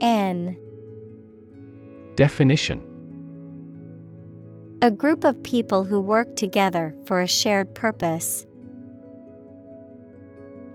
[0.00, 0.56] N.
[2.14, 2.82] Definition.
[4.82, 8.46] A group of people who work together for a shared purpose.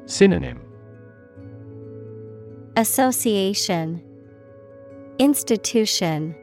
[0.06, 0.62] Synonym.
[2.78, 4.04] Association.
[5.18, 6.36] Institution.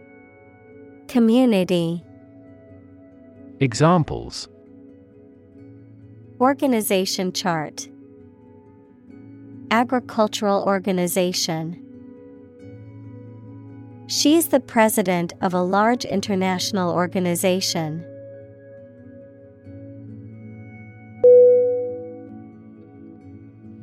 [1.07, 2.03] Community.
[3.61, 4.49] Examples.
[6.41, 7.89] Organization chart.
[9.71, 11.79] Agricultural organization
[14.13, 18.05] She is the president of a large international organization.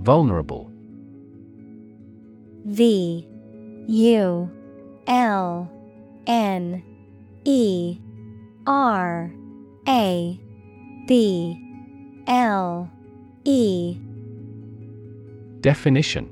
[0.02, 0.72] Vulnerable.
[2.66, 3.28] V
[3.88, 4.52] U
[5.08, 5.72] L
[6.28, 6.84] N
[7.44, 7.98] E
[8.68, 9.34] R
[9.88, 10.40] A
[11.08, 12.92] B L
[13.46, 13.98] E.
[15.62, 16.32] Definition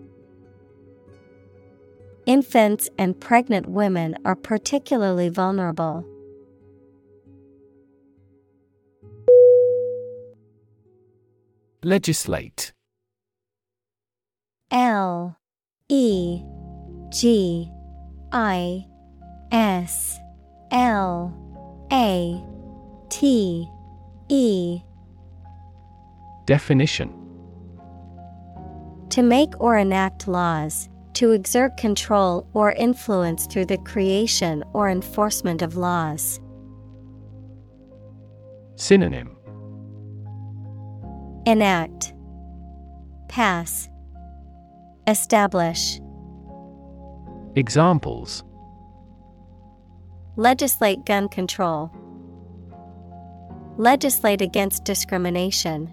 [2.27, 6.05] Infants and pregnant women are particularly vulnerable.
[11.83, 12.73] Legislate.
[14.69, 15.35] L
[15.89, 16.43] E
[17.09, 17.71] G
[18.31, 18.85] I
[19.51, 20.19] S
[20.71, 21.33] L
[21.91, 22.39] A
[23.09, 23.67] T
[24.29, 24.79] E.
[26.45, 27.11] Definition.
[29.09, 35.61] To make or enact laws, to exert control or influence through the creation or enforcement
[35.61, 36.39] of laws.
[38.75, 39.35] Synonym
[41.45, 42.13] Enact,
[43.27, 43.89] Pass,
[45.07, 45.99] Establish.
[47.55, 48.43] Examples
[50.37, 51.91] Legislate gun control.
[53.77, 55.91] Legislate against discrimination.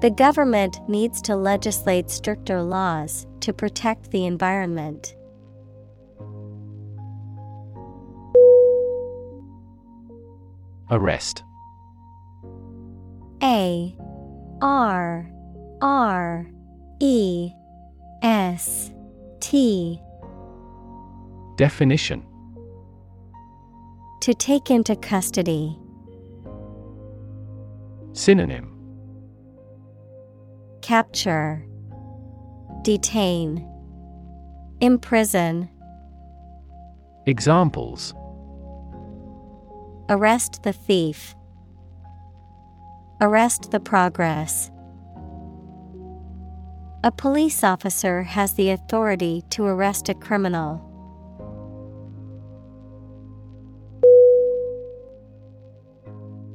[0.00, 5.14] The government needs to legislate stricter laws to protect the environment.
[10.90, 11.44] Arrest
[13.42, 13.94] A
[14.62, 15.30] R
[15.82, 16.46] R
[17.00, 17.52] E
[18.22, 18.90] S
[19.40, 20.00] T
[21.56, 22.26] Definition
[24.22, 25.78] To take into custody.
[28.14, 28.79] Synonym
[30.82, 31.64] Capture,
[32.82, 33.66] Detain,
[34.80, 35.68] Imprison,
[37.26, 38.14] Examples
[40.08, 41.34] Arrest the thief,
[43.20, 44.70] Arrest the progress.
[47.04, 50.86] A police officer has the authority to arrest a criminal.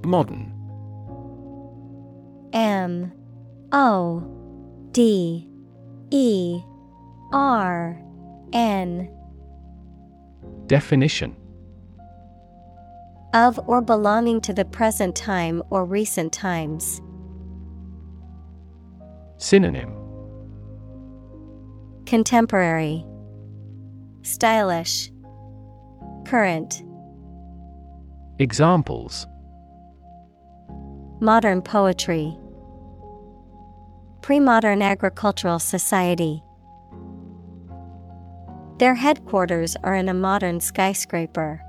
[0.03, 0.51] Modern
[2.53, 3.11] M
[3.77, 4.23] O
[4.93, 5.49] D
[6.09, 6.61] E
[7.33, 8.01] R
[8.53, 9.11] N
[10.67, 11.35] Definition
[13.33, 17.01] Of or belonging to the present time or recent times.
[19.39, 19.93] Synonym
[22.05, 23.05] Contemporary,
[24.21, 25.11] Stylish,
[26.25, 26.81] Current.
[28.39, 29.27] Examples
[31.19, 32.37] Modern poetry.
[34.25, 36.41] Pre-modern agricultural society.
[38.79, 41.61] Their headquarters are in a modern skyscraper.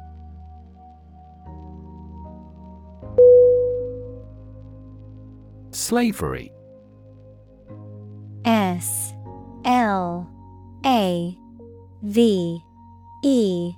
[5.72, 6.50] Slavery
[8.46, 9.12] S
[9.66, 10.26] L
[10.86, 11.36] A
[12.04, 12.64] V
[13.22, 13.74] E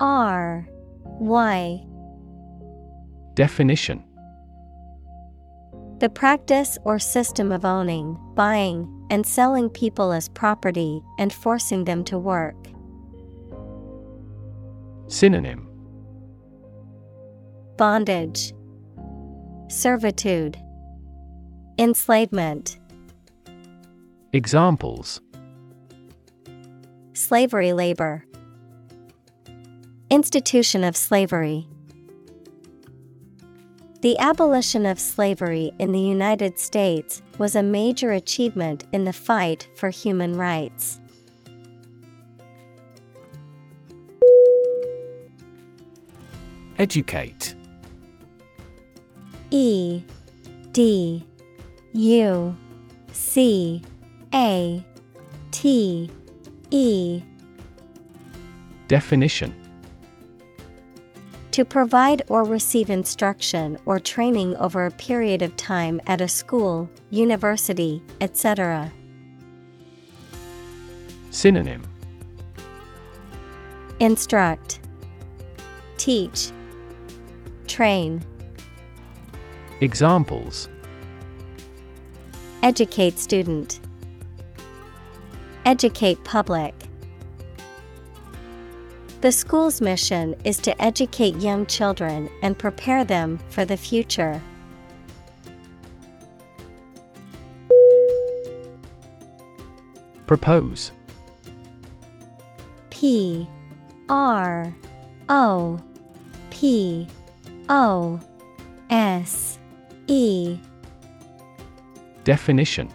[0.00, 0.68] R
[1.18, 1.86] Y
[3.32, 4.04] Definition
[6.02, 12.02] The practice or system of owning, buying, and selling people as property and forcing them
[12.06, 12.56] to work.
[15.06, 15.68] Synonym.
[17.76, 18.52] Bondage,
[19.68, 20.58] Servitude,
[21.78, 22.80] Enslavement,
[24.32, 25.20] Examples.
[27.12, 28.24] Slavery labor,
[30.10, 31.68] Institution of slavery.
[34.02, 39.68] The abolition of slavery in the United States was a major achievement in the fight
[39.76, 40.98] for human rights.
[46.80, 47.54] Educate.
[49.52, 50.02] E
[50.72, 51.24] D
[51.92, 52.56] U
[53.12, 53.82] C
[54.34, 54.84] A
[55.52, 56.10] T
[56.72, 57.22] E.
[58.88, 59.61] Definition
[61.52, 66.88] To provide or receive instruction or training over a period of time at a school,
[67.10, 68.90] university, etc.
[71.30, 71.82] Synonym.
[74.00, 74.80] Instruct,
[75.98, 76.50] Teach,
[77.66, 78.24] Train,
[79.82, 80.70] Examples.
[82.62, 83.80] Educate student,
[85.66, 86.81] Educate public.
[89.22, 94.42] The school's mission is to educate young children and prepare them for the future.
[100.26, 100.90] Propose
[102.90, 103.48] P
[104.08, 104.74] R
[105.28, 105.80] O
[106.50, 107.06] P
[107.68, 108.18] O
[108.90, 109.60] S
[110.08, 110.58] E
[112.24, 112.88] Definition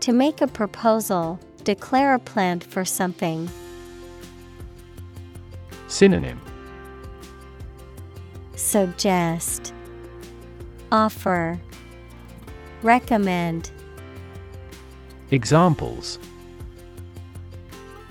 [0.00, 3.48] To make a proposal, declare a plan for something.
[5.96, 6.38] Synonym
[8.54, 9.72] Suggest,
[10.92, 11.58] Offer,
[12.82, 13.70] Recommend.
[15.30, 16.18] Examples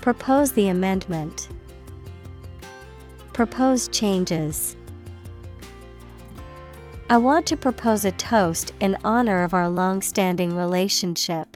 [0.00, 1.48] Propose the amendment.
[3.32, 4.76] Propose changes.
[7.08, 11.55] I want to propose a toast in honor of our long standing relationship.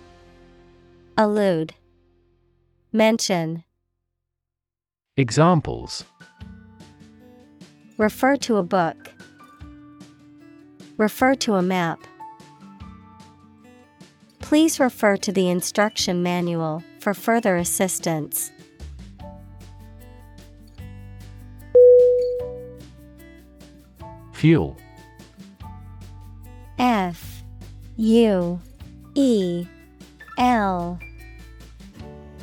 [1.21, 1.75] Allude,
[2.91, 3.63] Mention,
[5.17, 6.03] Examples.
[7.99, 8.97] Refer to a book,
[10.97, 11.99] Refer to a map.
[14.39, 18.51] Please refer to the instruction manual for further assistance.
[24.33, 24.75] Fuel.
[26.79, 27.43] F
[27.97, 28.59] U
[29.13, 29.67] E
[30.39, 30.99] L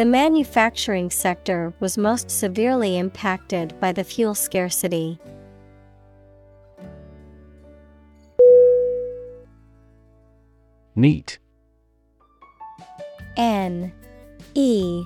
[0.00, 5.20] The manufacturing sector was most severely impacted by the fuel scarcity.
[10.96, 11.38] Neat.
[13.36, 13.92] N.
[14.54, 15.04] E.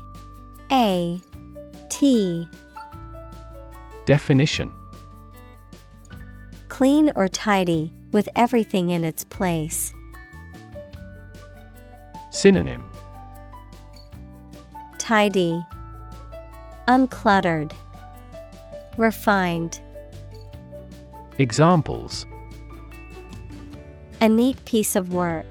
[0.70, 1.20] A.
[1.88, 2.48] T.
[4.06, 4.70] Definition.
[6.68, 9.92] Clean or tidy, with everything in its place.
[12.30, 12.93] Synonym
[15.04, 15.62] Tidy,
[16.88, 17.72] Uncluttered,
[18.96, 19.78] Refined.
[21.36, 22.24] Examples
[24.22, 25.44] A neat piece of work.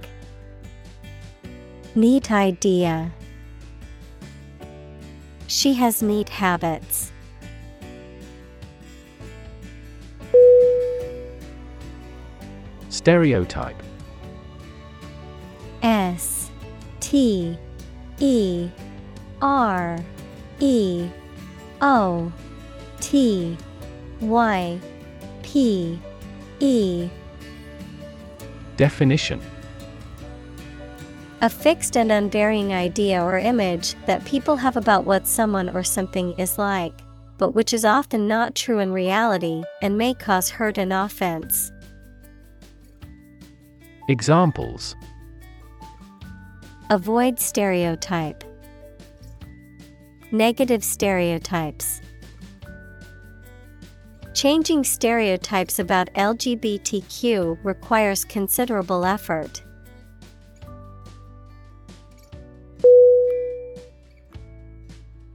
[1.94, 3.12] Neat idea.
[5.46, 7.12] She has neat habits.
[12.90, 13.84] Stereotype
[15.84, 16.50] S
[17.00, 17.56] T
[18.18, 18.72] E
[19.44, 20.00] R
[20.62, 21.10] E
[21.82, 22.32] O
[23.02, 23.58] T
[24.22, 24.80] Y
[25.42, 26.00] P
[26.62, 27.10] E
[28.78, 29.42] Definition
[31.42, 36.32] A fixed and unvarying idea or image that people have about what someone or something
[36.40, 36.94] is like,
[37.38, 41.70] but which is often not true in reality and may cause hurt and offense.
[44.08, 44.96] Examples
[46.90, 48.46] Avoid stereotype.
[50.34, 52.02] Negative stereotypes.
[54.34, 59.62] Changing stereotypes about LGBTQ requires considerable effort.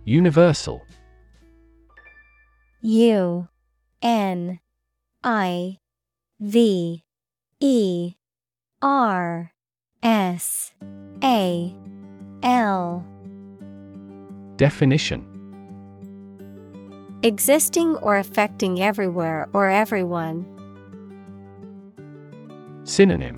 [0.04, 0.82] Universal
[2.80, 3.46] U
[4.02, 4.58] N
[5.22, 5.78] I
[6.40, 7.04] V
[7.60, 8.14] E
[8.82, 9.52] R
[10.02, 10.72] S
[11.22, 11.72] A
[12.42, 13.06] L
[14.58, 15.24] Definition
[17.22, 20.44] Existing or affecting everywhere or everyone.
[22.82, 23.36] Synonym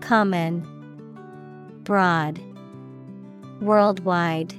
[0.00, 0.66] Common,
[1.84, 2.40] Broad,
[3.60, 4.54] Worldwide.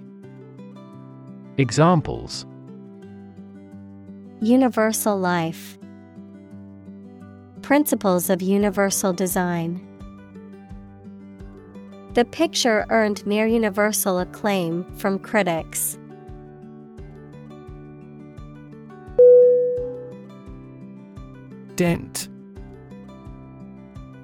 [1.58, 2.46] Examples
[4.40, 5.78] Universal life.
[7.64, 9.87] Principles of universal design.
[12.18, 16.00] The picture earned near universal acclaim from critics.
[21.76, 22.28] Dent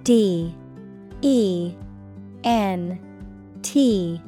[0.01, 0.55] D
[1.21, 1.75] E
[2.43, 2.99] N
[3.61, 4.19] T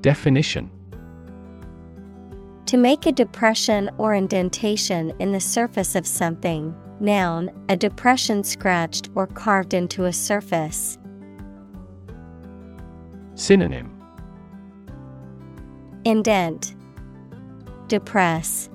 [0.00, 0.70] Definition
[2.64, 6.74] To make a depression or indentation in the surface of something.
[6.98, 10.96] Noun, a depression scratched or carved into a surface.
[13.36, 13.92] Synonym
[16.06, 16.74] Indent,
[17.86, 18.70] Depress,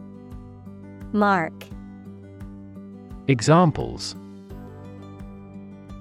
[1.13, 1.51] Mark.
[3.27, 4.15] Examples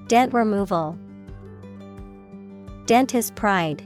[0.08, 0.98] Dent removal.
[2.84, 3.82] Dent his pride.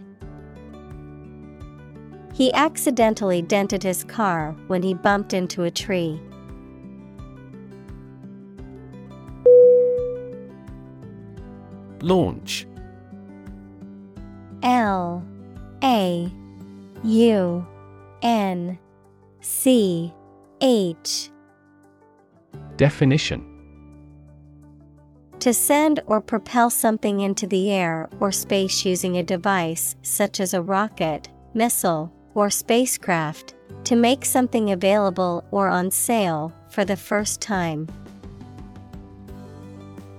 [2.32, 6.20] He accidentally dented his car when he bumped into a tree.
[12.02, 12.66] Launch
[14.64, 15.22] L
[15.82, 16.32] A
[17.04, 17.66] U
[18.22, 18.78] N
[19.42, 20.12] C
[20.62, 21.30] H.
[22.78, 23.50] Definition.
[25.40, 30.54] To send or propel something into the air or space using a device such as
[30.54, 33.54] a rocket, missile, or spacecraft,
[33.84, 37.86] to make something available or on sale for the first time.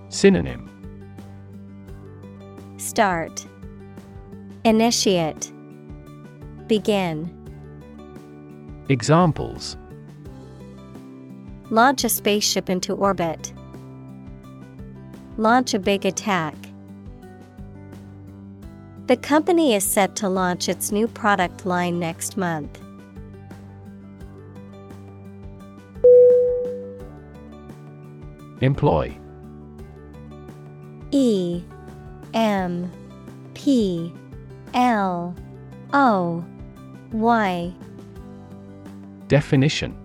[0.09, 0.69] Synonym.
[2.77, 3.47] Start
[4.65, 5.53] Initiate
[6.65, 7.29] Begin
[8.89, 9.77] Examples
[11.69, 13.53] Launch a spaceship into orbit.
[15.37, 16.55] Launch a big attack.
[19.05, 22.81] The company is set to launch its new product line next month.
[28.61, 29.15] Employ
[31.11, 31.61] E
[32.33, 32.91] M
[33.53, 34.11] P
[34.75, 35.33] L
[35.93, 36.43] O
[37.13, 37.73] Y
[39.29, 39.95] Definition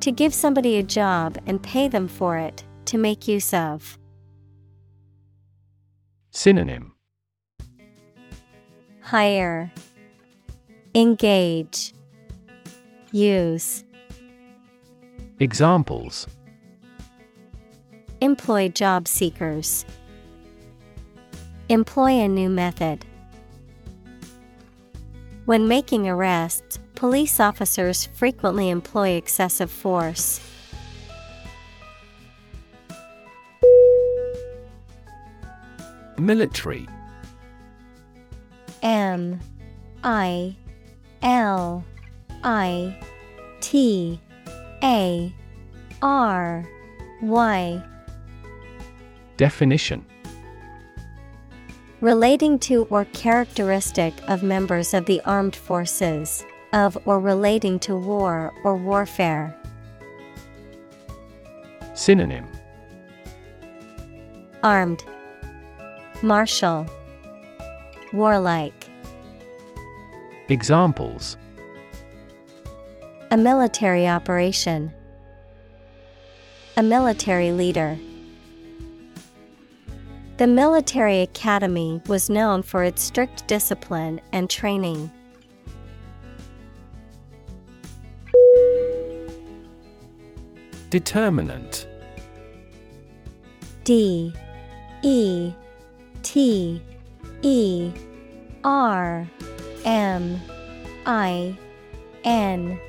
[0.00, 3.98] To give somebody a job and pay them for it, to make use of.
[6.30, 6.92] Synonym
[9.00, 9.72] Hire,
[10.94, 11.94] Engage,
[13.12, 13.84] Use.
[15.40, 16.26] Examples
[18.20, 19.86] Employ job seekers.
[21.70, 23.06] Employ a new method.
[25.46, 30.40] When making arrests, police officers frequently employ excessive force.
[36.18, 36.86] Military
[38.82, 39.40] M
[40.04, 40.54] I
[41.22, 41.82] L
[42.42, 42.98] I
[43.62, 44.20] T
[44.82, 45.34] A
[46.02, 46.68] R
[47.22, 47.82] Y.
[49.38, 50.04] Definition
[52.04, 56.44] Relating to or characteristic of members of the armed forces,
[56.74, 59.56] of or relating to war or warfare.
[61.94, 62.46] Synonym
[64.62, 65.02] Armed,
[66.20, 66.86] Martial,
[68.12, 68.90] Warlike.
[70.50, 71.38] Examples
[73.30, 74.92] A military operation,
[76.76, 77.96] a military leader.
[80.36, 85.12] The military academy was known for its strict discipline and training.
[90.90, 91.86] Determinant.
[93.84, 94.32] D.
[95.02, 95.52] E.
[96.24, 96.82] T.
[97.42, 97.92] E.
[98.64, 99.28] R.
[99.84, 100.40] M.
[101.06, 101.56] I.
[102.24, 102.80] N.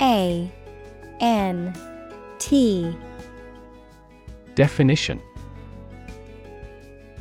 [0.00, 0.50] A.
[1.20, 1.72] N.
[2.40, 2.96] T.
[4.56, 5.20] Definition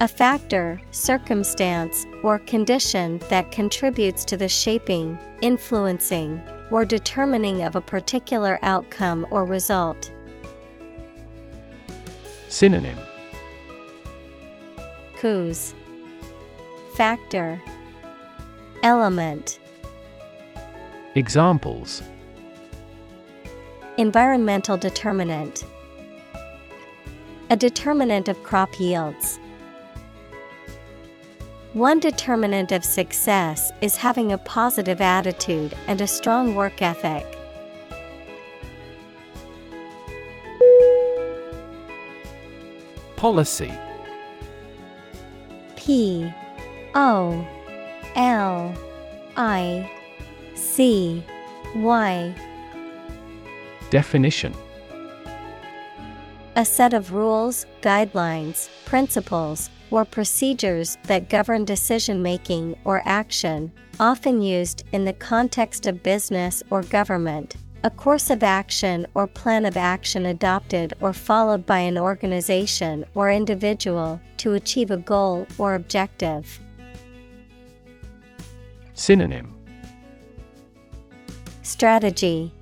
[0.01, 6.41] A factor, circumstance, or condition that contributes to the shaping, influencing,
[6.71, 10.09] or determining of a particular outcome or result.
[12.47, 12.97] Synonym.
[15.19, 15.73] Cause.
[16.95, 17.61] Factor.
[18.83, 19.59] Element.
[21.15, 22.01] Examples.
[23.97, 25.65] Environmental determinant.
[27.49, 29.41] A determinant of crop yields.
[31.73, 37.27] One determinant of success is having a positive attitude and a strong work ethic.
[43.17, 43.71] Policy.
[45.75, 46.33] P
[46.95, 47.47] O
[48.15, 48.73] L
[49.37, 49.91] I
[50.55, 51.23] C
[51.75, 52.35] Y.
[53.91, 54.55] Definition.
[56.55, 64.41] A set of rules, guidelines, principles, or procedures that govern decision making or action, often
[64.41, 67.55] used in the context of business or government.
[67.83, 73.31] A course of action or plan of action adopted or followed by an organization or
[73.31, 76.59] individual to achieve a goal or objective.
[78.93, 79.55] Synonym.
[81.61, 82.53] Strategy.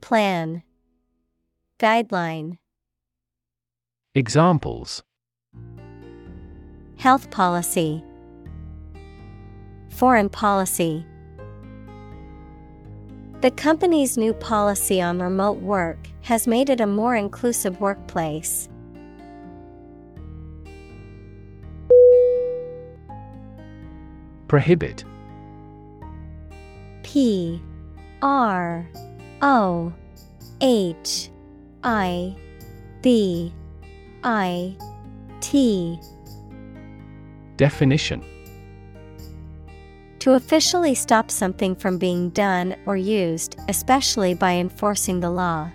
[0.00, 0.62] Plan.
[1.78, 2.56] Guideline.
[4.14, 5.02] Examples
[6.98, 8.02] Health policy.
[9.90, 11.06] Foreign policy.
[13.40, 18.68] The company's new policy on remote work has made it a more inclusive workplace.
[24.48, 25.04] Prohibit.
[27.04, 27.62] P
[28.22, 28.90] R
[29.40, 29.92] O
[30.60, 31.30] H
[31.84, 32.36] I
[33.02, 33.54] B
[34.24, 34.76] I
[35.40, 36.00] T
[37.58, 38.24] Definition
[40.20, 45.68] To officially stop something from being done or used, especially by enforcing the law.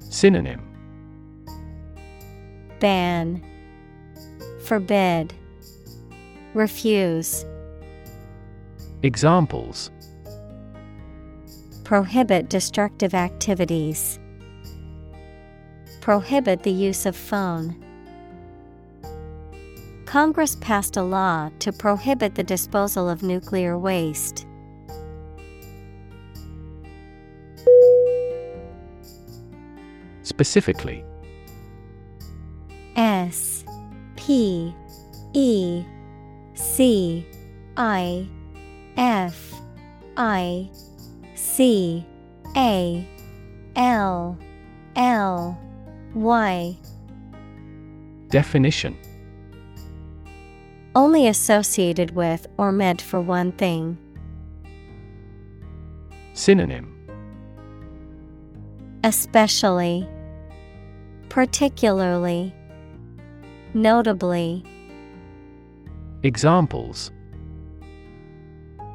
[0.00, 0.60] Synonym
[2.80, 3.40] Ban
[4.64, 5.32] Forbid
[6.54, 7.46] Refuse
[9.04, 9.92] Examples
[11.84, 14.18] Prohibit destructive activities.
[16.00, 17.76] Prohibit the use of phone.
[20.12, 24.46] Congress passed a law to prohibit the disposal of nuclear waste.
[30.20, 31.02] Specifically
[32.94, 33.64] S
[34.16, 34.74] P
[35.32, 35.82] E
[36.52, 37.26] C
[37.78, 38.28] I
[38.98, 39.54] F
[40.18, 40.68] I
[41.34, 42.06] C
[42.54, 43.08] A
[43.76, 44.38] L
[44.94, 45.58] L
[46.12, 46.76] Y
[48.28, 48.94] Definition
[50.94, 53.96] Only associated with or meant for one thing.
[56.34, 56.88] Synonym
[59.04, 60.08] Especially,
[61.28, 62.54] particularly,
[63.74, 64.64] notably,
[66.24, 67.10] Examples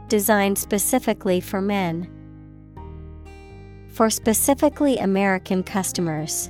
[0.08, 2.08] designed specifically for men.
[3.90, 6.50] For specifically American customers.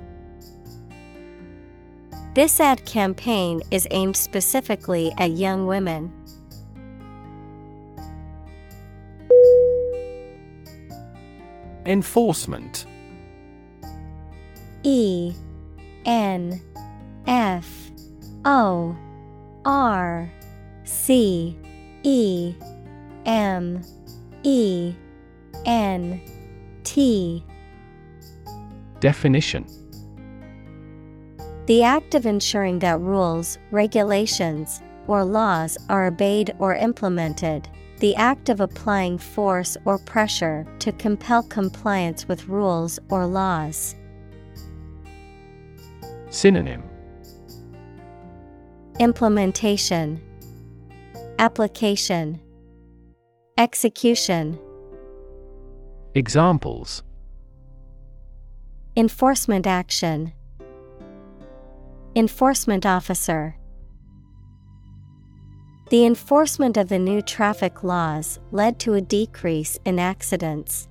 [2.38, 6.14] This ad campaign is aimed specifically at young women.
[11.88, 12.86] Enforcement.
[14.84, 15.34] E
[16.06, 16.62] N
[17.26, 17.90] F
[18.46, 18.96] O
[19.66, 20.32] R
[20.84, 21.58] C
[22.04, 22.54] E
[23.26, 23.82] M
[24.44, 24.94] E
[25.66, 26.22] N
[26.84, 27.44] T.
[29.00, 29.66] Definition
[31.68, 37.68] The act of ensuring that rules, regulations, or laws are obeyed or implemented.
[38.00, 43.96] The act of applying force or pressure to compel compliance with rules or laws.
[46.30, 46.84] Synonym
[49.02, 50.22] Implementation,
[51.38, 52.40] Application,
[53.58, 54.58] Execution.
[56.16, 57.04] Examples
[58.96, 60.32] Enforcement action,
[62.18, 63.56] Enforcement officer.
[65.92, 70.88] The enforcement of the new traffic laws led to a decrease in accidents.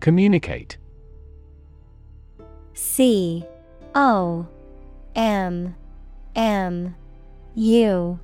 [0.00, 0.78] Communicate
[2.72, 3.44] C
[3.94, 4.48] O
[5.14, 5.74] M
[6.34, 6.94] M
[7.56, 8.18] U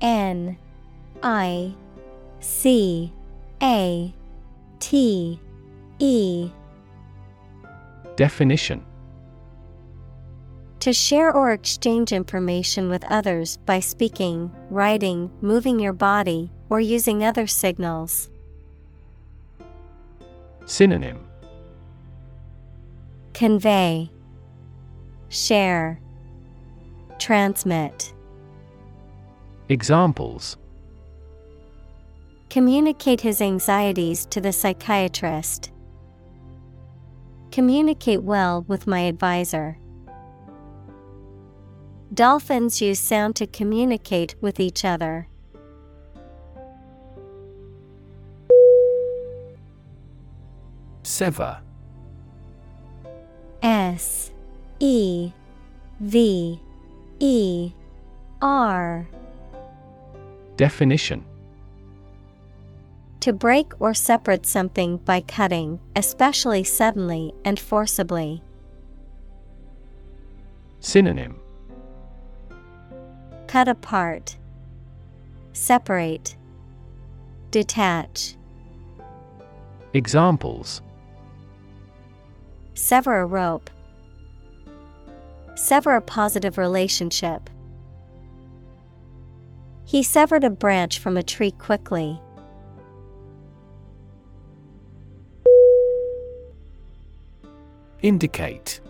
[0.00, 0.56] N
[1.24, 1.74] I
[2.38, 3.12] C
[3.60, 4.14] A
[4.78, 5.40] T
[5.98, 6.50] E
[8.18, 8.84] Definition
[10.80, 17.22] To share or exchange information with others by speaking, writing, moving your body, or using
[17.22, 18.28] other signals.
[20.66, 21.24] Synonym
[23.34, 24.10] Convey,
[25.28, 26.00] Share,
[27.20, 28.12] Transmit.
[29.68, 30.56] Examples
[32.50, 35.70] Communicate his anxieties to the psychiatrist.
[37.58, 39.78] Communicate well with my advisor.
[42.14, 45.26] Dolphins use sound to communicate with each other.
[51.02, 51.58] Sever
[53.60, 54.30] S
[54.78, 55.32] E
[55.98, 56.60] V
[57.18, 57.72] E
[58.40, 59.08] R
[60.56, 61.24] Definition
[63.20, 68.42] To break or separate something by cutting, especially suddenly and forcibly.
[70.80, 71.40] Synonym
[73.48, 74.36] Cut apart,
[75.52, 76.36] Separate,
[77.50, 78.36] Detach.
[79.94, 80.80] Examples
[82.74, 83.70] Sever a rope.
[85.56, 87.50] Sever a positive relationship.
[89.84, 92.20] He severed a branch from a tree quickly.
[98.02, 98.80] Indicate.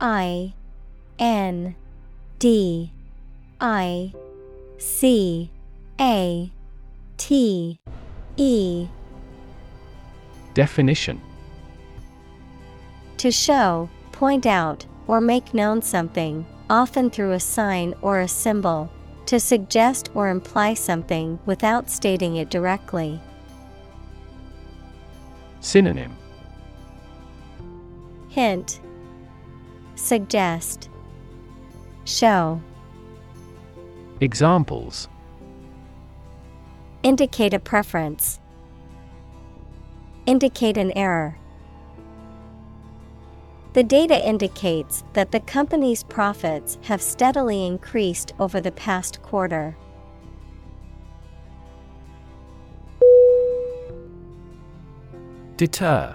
[0.00, 0.54] I
[1.18, 1.74] N
[2.38, 2.92] D
[3.60, 4.12] I
[4.78, 5.50] C
[6.00, 6.52] A
[7.16, 7.80] T
[8.36, 8.88] E.
[10.54, 11.20] Definition.
[13.16, 18.88] To show, point out, or make known something, often through a sign or a symbol,
[19.26, 23.20] to suggest or imply something without stating it directly.
[25.60, 26.16] Synonym
[28.38, 28.80] Hint,
[29.96, 30.90] Suggest,
[32.04, 32.62] Show,
[34.20, 35.08] Examples
[37.02, 38.38] Indicate a preference,
[40.26, 41.36] Indicate an error.
[43.72, 49.76] The data indicates that the company's profits have steadily increased over the past quarter.
[55.56, 56.14] Deter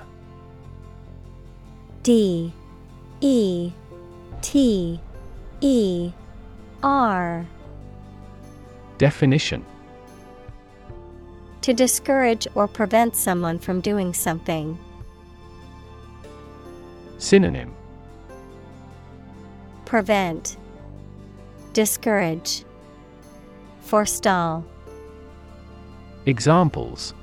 [2.03, 2.51] D
[3.21, 3.71] E
[4.41, 4.99] T
[5.61, 6.11] E
[6.83, 7.47] R.
[8.97, 9.65] Definition.
[11.61, 14.77] To discourage or prevent someone from doing something.
[17.17, 17.73] Synonym.
[19.85, 20.57] Prevent,
[21.71, 22.65] Discourage,
[23.81, 24.65] Forestall,
[26.25, 27.13] Examples.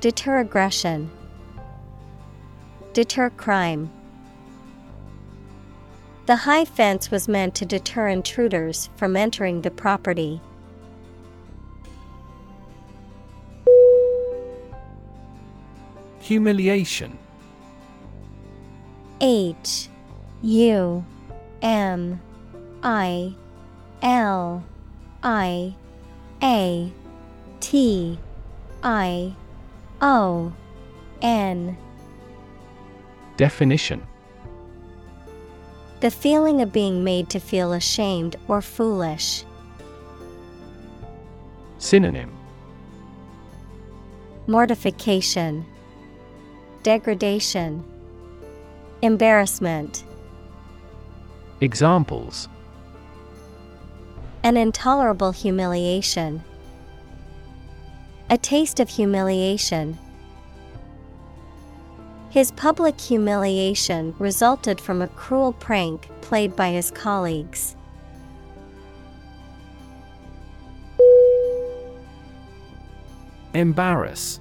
[0.00, 1.10] Deter aggression,
[2.98, 3.92] Deter crime.
[6.26, 10.40] The high fence was meant to deter intruders from entering the property.
[16.18, 17.16] Humiliation
[19.20, 19.88] H
[20.42, 21.04] U
[21.62, 22.20] M
[22.82, 23.32] I
[24.02, 24.64] L
[25.22, 25.72] I
[26.42, 26.92] A
[27.60, 28.18] T
[28.82, 29.36] I
[30.00, 30.52] O
[31.22, 31.76] N
[33.38, 34.04] Definition
[36.00, 39.44] The feeling of being made to feel ashamed or foolish.
[41.78, 42.36] Synonym
[44.48, 45.64] Mortification,
[46.82, 47.84] Degradation,
[49.02, 50.02] Embarrassment.
[51.60, 52.48] Examples
[54.42, 56.42] An intolerable humiliation.
[58.30, 59.96] A taste of humiliation.
[62.38, 67.74] His public humiliation resulted from a cruel prank played by his colleagues.
[73.54, 74.38] Embarrass.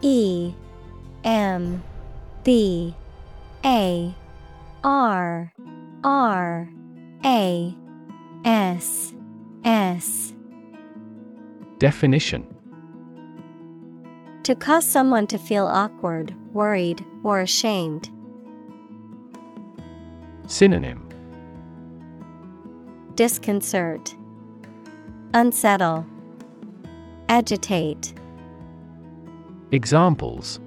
[0.00, 0.52] E
[1.22, 1.84] M
[2.42, 2.96] B
[3.64, 4.12] A
[4.82, 5.52] R
[6.02, 6.68] R
[7.24, 7.76] A
[8.44, 9.14] S
[9.64, 10.32] S.
[11.78, 12.51] Definition
[14.44, 18.10] To cause someone to feel awkward, worried, or ashamed.
[20.48, 21.08] Synonym
[23.14, 24.16] Disconcert,
[25.32, 26.04] Unsettle,
[27.28, 28.14] Agitate.
[29.70, 30.58] Examples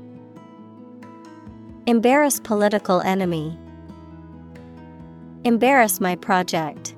[1.85, 3.59] Embarrass political enemy.
[5.43, 6.95] Embarrass my project.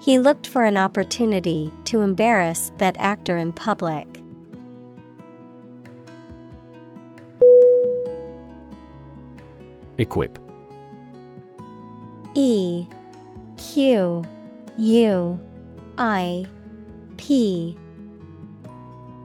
[0.00, 4.15] He looked for an opportunity to embarrass that actor in public.
[9.98, 10.38] Equip.
[12.34, 12.86] E
[13.56, 14.24] Q
[14.76, 15.40] U
[15.98, 16.46] I
[17.16, 17.76] P.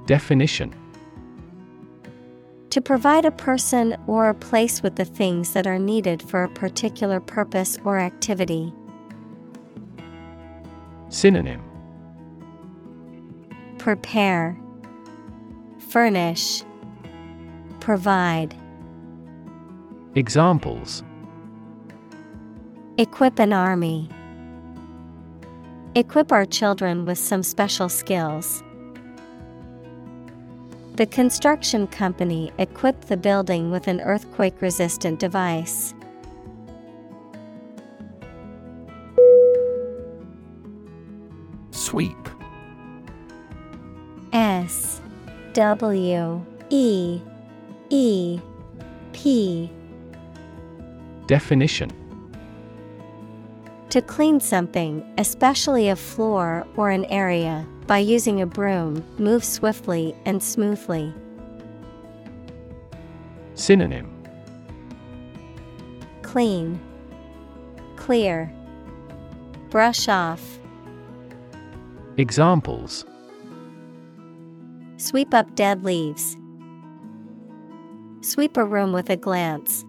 [0.05, 0.73] Definition.
[2.69, 6.49] To provide a person or a place with the things that are needed for a
[6.49, 8.73] particular purpose or activity.
[11.09, 11.61] Synonym.
[13.77, 14.57] Prepare,
[15.89, 16.63] Furnish,
[17.81, 18.55] Provide.
[20.15, 21.05] Examples
[22.97, 24.09] Equip an army.
[25.95, 28.61] Equip our children with some special skills.
[30.97, 35.93] The construction company equipped the building with an earthquake resistant device.
[41.71, 42.27] Sweep
[44.33, 44.99] S
[45.53, 47.21] W E
[47.89, 48.41] E
[49.13, 49.71] P
[51.31, 51.89] Definition
[53.89, 60.13] To clean something, especially a floor or an area, by using a broom, move swiftly
[60.25, 61.13] and smoothly.
[63.53, 64.11] Synonym
[66.21, 66.77] Clean,
[67.95, 68.51] Clear,
[69.69, 70.59] Brush off,
[72.17, 73.05] Examples
[74.97, 76.35] Sweep up dead leaves.
[78.19, 79.85] Sweep a room with a glance.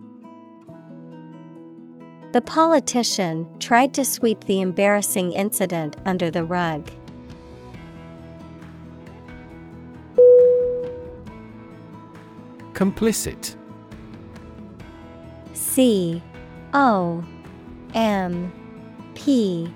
[2.33, 6.91] The politician tried to sweep the embarrassing incident under the rug.
[12.73, 13.55] Complicit.
[15.53, 16.23] C
[16.73, 17.23] O
[17.95, 18.51] M
[19.15, 19.71] P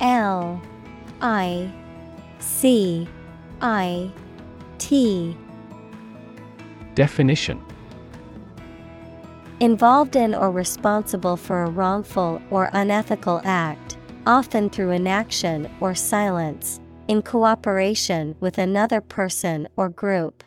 [0.00, 0.62] L
[1.20, 1.72] I
[2.38, 3.08] C
[3.60, 4.08] I
[4.78, 5.36] T.
[6.94, 7.60] Definition
[9.60, 16.78] Involved in or responsible for a wrongful or unethical act, often through inaction or silence,
[17.08, 20.44] in cooperation with another person or group.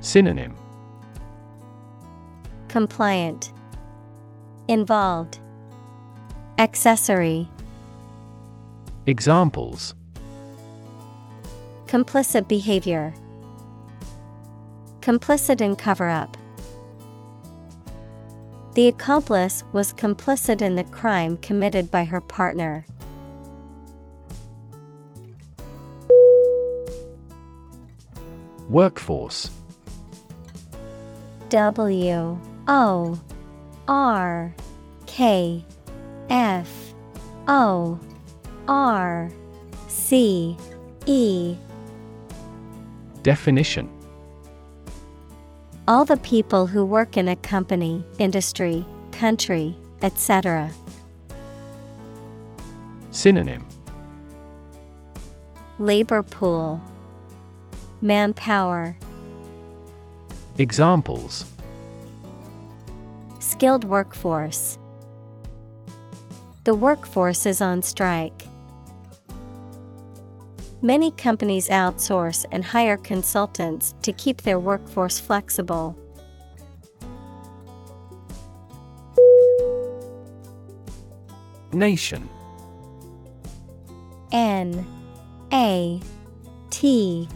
[0.00, 0.54] Synonym.
[2.68, 3.54] Compliant,
[4.68, 5.38] Involved,
[6.58, 7.48] Accessory,
[9.06, 9.94] Examples.
[11.86, 13.14] Complicit behavior,
[15.00, 16.36] Complicit in cover up.
[18.76, 22.84] The accomplice was complicit in the crime committed by her partner.
[28.68, 29.48] Workforce.
[31.48, 32.38] W
[32.68, 33.20] O
[33.88, 34.54] R
[35.06, 35.64] K
[36.28, 36.68] F
[37.48, 37.98] O
[38.68, 39.30] R
[39.88, 40.54] C
[41.06, 41.56] E.
[43.22, 43.95] Definition
[45.88, 50.68] All the people who work in a company, industry, country, etc.
[53.12, 53.64] Synonym
[55.78, 56.80] Labor pool,
[58.00, 58.96] Manpower,
[60.58, 61.44] Examples
[63.38, 64.78] Skilled workforce.
[66.64, 68.45] The workforce is on strike.
[70.86, 75.98] Many companies outsource and hire consultants to keep their workforce flexible.
[81.72, 82.28] Nation.
[84.30, 84.86] N.
[85.52, 86.00] A.
[86.70, 87.28] T.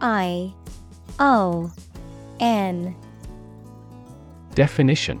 [0.00, 0.54] I.
[1.18, 1.72] O.
[2.38, 2.94] N.
[4.54, 5.20] Definition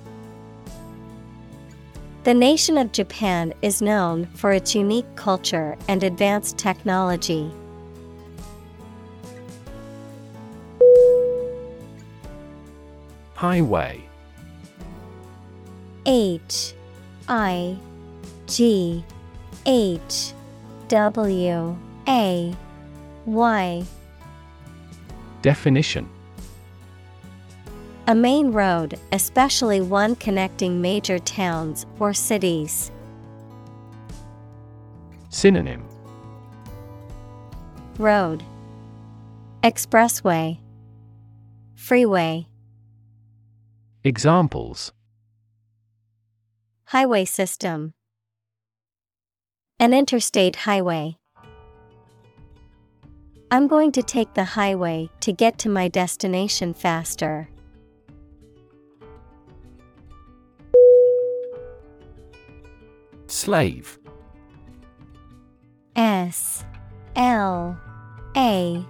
[2.23, 7.49] The nation of Japan is known for its unique culture and advanced technology.
[13.33, 14.03] Highway.
[16.05, 16.75] H
[17.27, 17.75] I
[18.45, 19.03] G
[19.65, 20.33] H
[20.89, 21.77] W
[22.07, 22.55] A
[23.25, 23.83] Y.
[25.41, 26.07] Definition
[28.07, 32.91] A main road, especially one connecting major towns or cities.
[35.29, 35.83] Synonym
[37.99, 38.43] Road
[39.63, 40.57] Expressway
[41.75, 42.47] Freeway
[44.03, 44.91] Examples
[46.85, 47.93] Highway system
[49.79, 51.17] An interstate highway.
[53.51, 57.47] I'm going to take the highway to get to my destination faster.
[63.31, 63.97] Slave.
[65.95, 66.65] S
[67.15, 67.79] L
[68.35, 68.85] A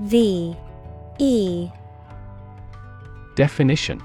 [0.00, 0.56] V
[1.18, 1.68] E.
[3.34, 4.02] Definition.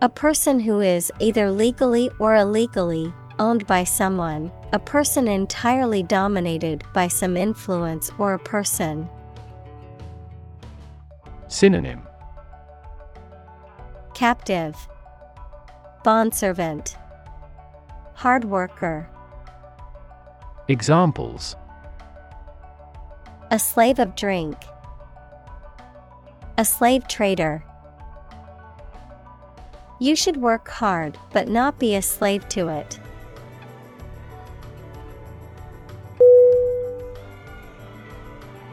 [0.00, 6.82] A person who is either legally or illegally owned by someone, a person entirely dominated
[6.94, 9.06] by some influence or a person.
[11.48, 12.00] Synonym.
[14.14, 14.74] Captive.
[16.02, 16.96] Bondservant
[18.16, 19.10] Hard worker.
[20.68, 21.54] Examples.
[23.50, 24.56] A slave of drink.
[26.56, 27.62] A slave trader.
[30.00, 32.98] You should work hard but not be a slave to it.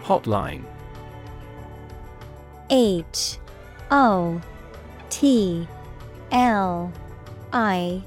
[0.04, 0.64] Hotline.
[2.70, 3.40] H
[3.92, 4.42] O
[5.10, 5.68] T
[6.32, 6.94] L
[7.52, 8.02] I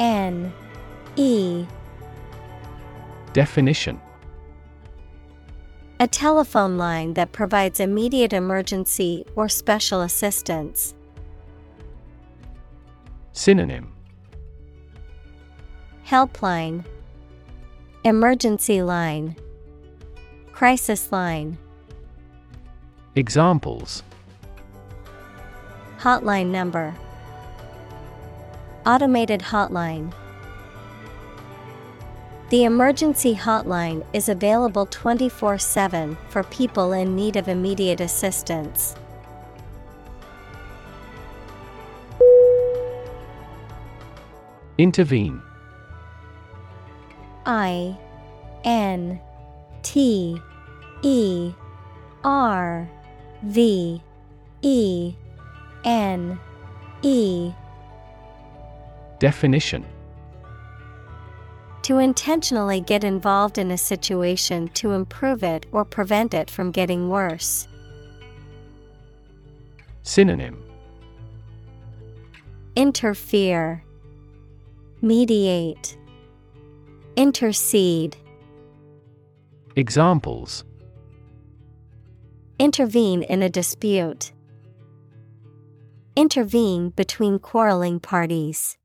[0.00, 0.50] N
[1.16, 1.66] E.
[3.34, 4.00] Definition.
[6.00, 10.94] A telephone line that provides immediate emergency or special assistance.
[13.32, 13.92] Synonym.
[16.06, 16.86] Helpline.
[18.02, 19.36] Emergency line.
[20.52, 21.58] Crisis line.
[23.14, 24.02] Examples.
[25.98, 26.94] Hotline number
[28.90, 30.12] Automated hotline
[32.48, 38.96] The emergency hotline is available 24 7 for people in need of immediate assistance.
[44.76, 45.40] Intervene
[47.46, 47.96] I
[48.64, 49.20] N
[49.84, 50.42] T
[51.02, 51.52] E
[52.24, 52.90] R
[53.44, 54.02] V
[54.62, 55.14] E
[55.84, 56.40] N
[57.02, 57.52] E
[59.20, 59.84] Definition
[61.82, 67.10] To intentionally get involved in a situation to improve it or prevent it from getting
[67.10, 67.68] worse.
[70.02, 70.64] Synonym
[72.74, 73.84] Interfere,
[75.02, 75.98] Mediate,
[77.14, 78.16] Intercede.
[79.76, 80.64] Examples
[82.58, 84.32] Intervene in a dispute.
[86.16, 88.78] Intervene between quarreling parties.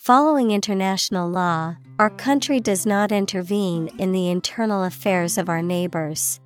[0.00, 6.40] Following international law, our country does not intervene in the internal affairs of our neighbors.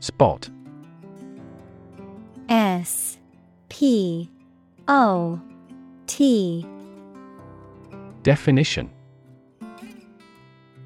[0.00, 0.50] Spot.
[2.50, 3.16] S
[3.70, 4.28] P
[4.86, 5.40] O
[6.06, 6.66] T.
[8.22, 8.90] Definition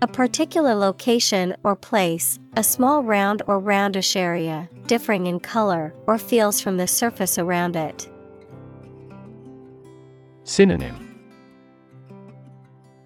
[0.02, 6.18] A particular location or place, a small round or roundish area, differing in color or
[6.18, 8.10] feels from the surface around it.
[10.42, 11.20] Synonym.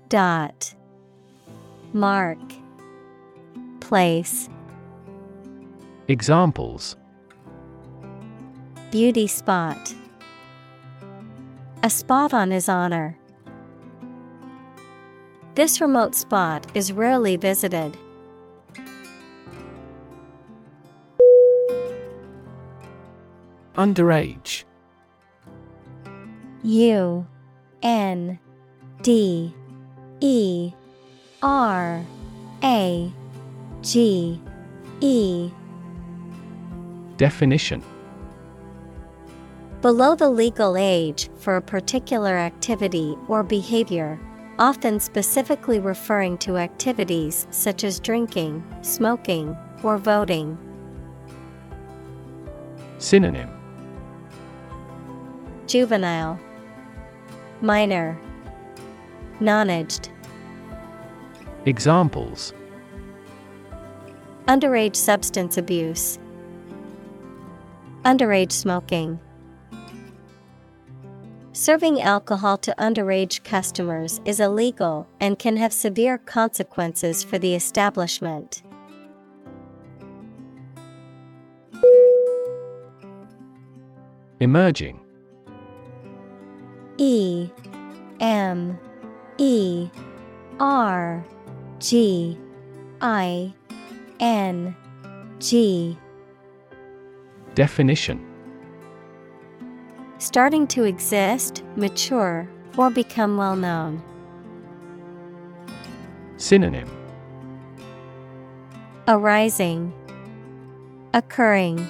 [0.09, 0.75] Dot.
[1.93, 2.39] Mark.
[3.81, 4.49] Place.
[6.09, 6.97] Examples.
[8.91, 9.95] Beauty spot.
[11.83, 13.19] A spot on his honor.
[15.57, 17.97] This remote spot is rarely visited.
[23.75, 24.65] Underage.
[26.63, 27.27] U
[27.83, 28.39] N
[29.01, 29.55] D
[30.21, 30.73] E
[31.43, 32.05] R
[32.63, 33.13] A
[33.81, 34.39] G
[35.01, 35.51] E
[37.17, 37.83] Definition
[39.81, 44.21] Below the legal age for a particular activity or behavior,
[44.59, 50.59] often specifically referring to activities such as drinking, smoking, or voting.
[52.99, 53.51] Synonym.
[55.67, 56.39] Juvenile,
[57.61, 58.19] Minor,
[59.41, 60.11] Nonaged,
[61.67, 62.55] Examples.
[64.47, 66.19] Underage substance abuse,
[68.05, 69.19] Underage smoking.
[71.59, 78.63] Serving alcohol to underage customers is illegal and can have severe consequences for the establishment.
[84.39, 85.01] Emerging.
[86.99, 87.49] E
[88.21, 88.79] M
[89.39, 89.89] E
[90.61, 91.25] R
[91.79, 92.39] G
[93.01, 93.55] I
[94.21, 94.77] N
[95.39, 95.97] G.
[97.55, 98.36] Definition
[100.27, 104.03] Starting to exist, mature, or become well known.
[106.37, 106.91] Synonym
[109.07, 109.93] Arising,
[111.15, 111.89] Occurring,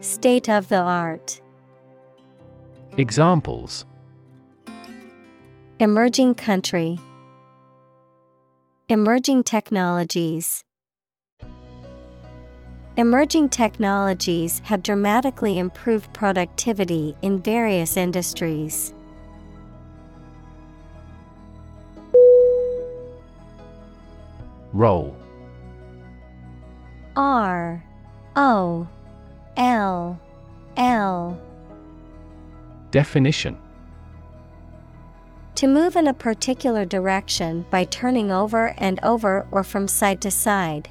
[0.00, 1.40] State of the art.
[2.96, 3.84] Examples
[5.80, 7.00] Emerging country,
[8.88, 10.62] Emerging technologies.
[12.98, 18.92] Emerging technologies have dramatically improved productivity in various industries.
[24.72, 25.16] Roll.
[27.14, 27.84] R.
[28.34, 28.88] O.
[29.56, 30.20] L.
[30.76, 31.40] L.
[32.90, 33.56] Definition.
[35.54, 40.32] To move in a particular direction by turning over and over or from side to
[40.32, 40.88] side.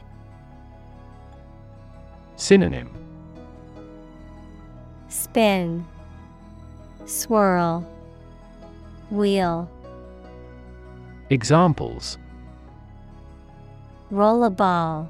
[2.37, 2.89] Synonym
[5.09, 5.83] Spin,
[7.05, 7.81] Swirl,
[9.09, 9.69] Wheel,
[11.31, 12.19] Examples
[14.11, 15.09] Roll a ball,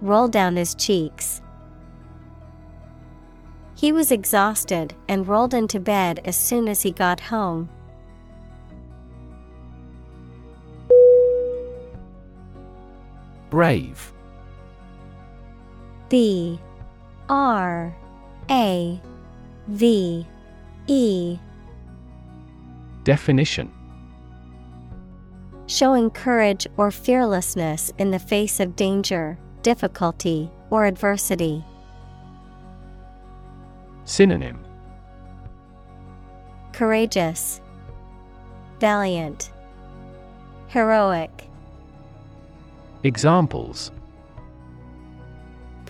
[0.00, 1.42] Roll down his cheeks.
[3.74, 7.68] He was exhausted and rolled into bed as soon as he got home.
[13.50, 14.11] Brave.
[16.12, 16.60] B
[17.30, 17.96] R
[18.50, 19.00] A
[19.68, 20.26] V
[20.86, 21.38] E.
[23.02, 23.72] Definition.
[25.68, 31.64] Showing courage or fearlessness in the face of danger, difficulty, or adversity.
[34.04, 34.62] Synonym.
[36.74, 37.62] Courageous,
[38.80, 39.50] Valiant,
[40.68, 41.48] Heroic.
[43.02, 43.90] Examples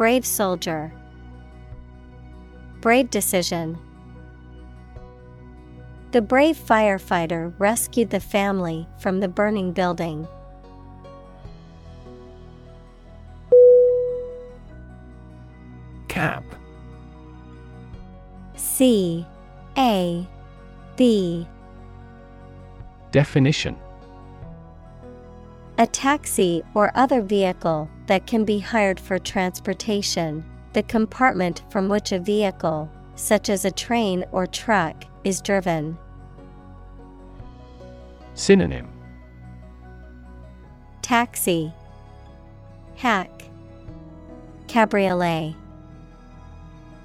[0.03, 0.93] Brave soldier.
[2.81, 3.79] Brave decision.
[6.11, 10.27] The brave firefighter rescued the family from the burning building.
[16.09, 16.43] Cab.
[18.57, 19.25] C
[19.79, 20.27] A
[20.97, 21.47] B
[23.13, 23.77] Definition
[25.79, 30.45] A taxi or other vehicle that can be hired for transportation,
[30.75, 35.97] the compartment from which a vehicle, such as a train or truck, is driven.
[38.35, 38.87] Synonym
[41.01, 41.73] Taxi,
[42.97, 43.31] Hack,
[44.67, 45.55] Cabriolet.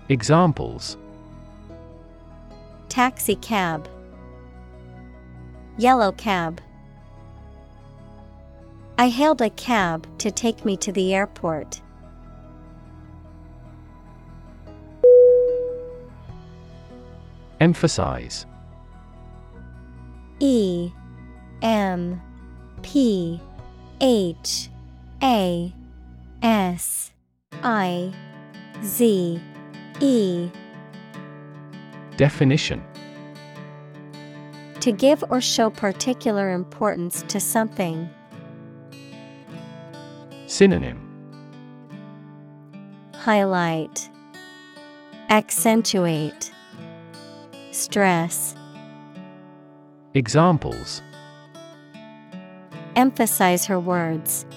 [0.09, 0.97] Examples
[2.89, 3.87] Taxi cab,
[5.77, 6.59] Yellow cab.
[8.99, 11.81] I hailed a cab to take me to the airport.
[17.59, 18.47] Emphasize
[20.39, 20.91] E
[21.61, 22.21] M
[22.81, 23.39] P
[24.01, 24.69] H
[25.21, 25.73] A
[26.41, 27.11] S
[27.63, 28.13] I
[28.83, 29.41] Z
[29.99, 30.49] E
[32.17, 32.83] Definition
[34.79, 38.09] To give or show particular importance to something.
[40.57, 40.97] Synonym
[43.13, 44.09] Highlight,
[45.29, 46.51] Accentuate,
[47.69, 48.55] Stress.
[50.15, 51.03] Examples
[52.95, 54.47] Emphasize her words.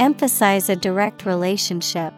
[0.00, 2.12] Emphasize a direct relationship.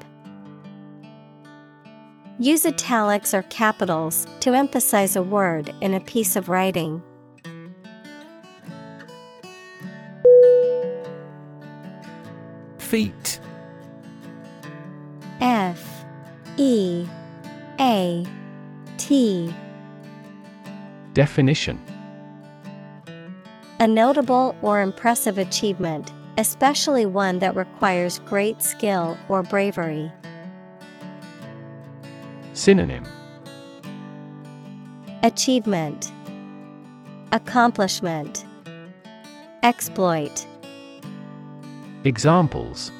[2.38, 7.02] Use italics or capitals to emphasize a word in a piece of writing.
[12.88, 13.38] Feat
[15.42, 16.06] F
[16.56, 17.06] E
[17.78, 18.26] A
[18.96, 19.54] T.
[21.12, 21.78] Definition.
[23.78, 30.10] A notable or impressive achievement, especially one that requires great skill or bravery.
[32.54, 33.04] Synonym.
[35.22, 36.10] Achievement.
[37.32, 38.46] Accomplishment.
[39.62, 40.47] Exploit
[42.04, 42.92] Examples.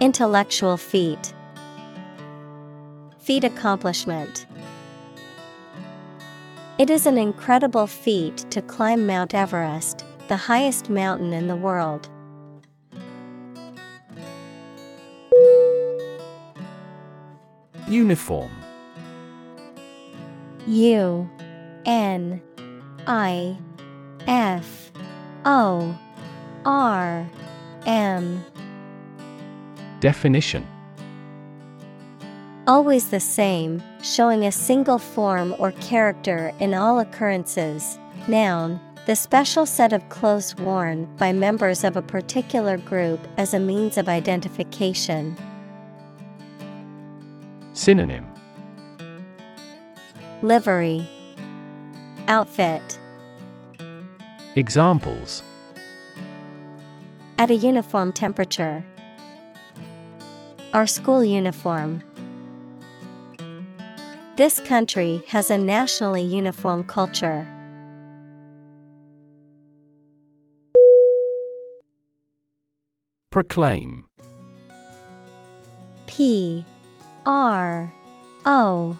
[0.00, 1.34] Intellectual feat.
[3.18, 4.46] Feat accomplishment.
[6.78, 12.08] It is an incredible feat to climb Mount Everest, the highest mountain in the world.
[17.88, 18.50] Uniform.
[20.66, 21.28] U
[21.84, 22.40] N
[23.06, 23.58] I
[24.26, 24.90] F
[25.44, 25.98] O
[26.64, 27.28] R
[27.86, 28.44] M.
[30.00, 30.66] Definition.
[32.66, 37.98] Always the same, showing a single form or character in all occurrences.
[38.28, 43.58] Noun, the special set of clothes worn by members of a particular group as a
[43.58, 45.36] means of identification.
[47.72, 48.26] Synonym.
[50.42, 51.08] Livery.
[52.28, 52.98] Outfit.
[54.54, 55.42] Examples
[57.42, 58.84] At a uniform temperature.
[60.72, 62.00] Our school uniform.
[64.36, 67.44] This country has a nationally uniform culture.
[73.32, 74.04] Proclaim
[76.06, 76.64] P
[77.26, 77.92] R
[78.46, 78.96] O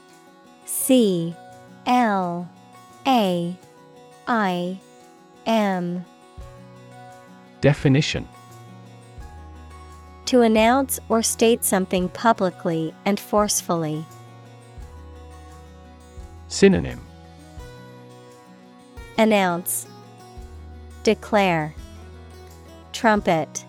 [0.65, 1.37] C
[1.87, 2.51] L
[3.07, 3.57] A
[4.27, 4.81] I
[5.47, 6.05] M
[7.61, 8.27] Definition
[10.33, 14.03] To announce or state something publicly and forcefully.
[16.49, 17.01] Synonym
[19.19, 19.87] Announce
[21.03, 21.75] Declare
[22.95, 23.67] Trumpet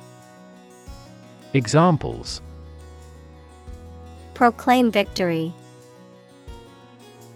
[1.53, 2.39] Examples
[4.33, 5.53] Proclaim victory.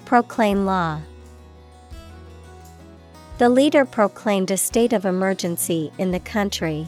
[0.05, 1.01] Proclaim law.
[3.39, 6.87] The leader proclaimed a state of emergency in the country.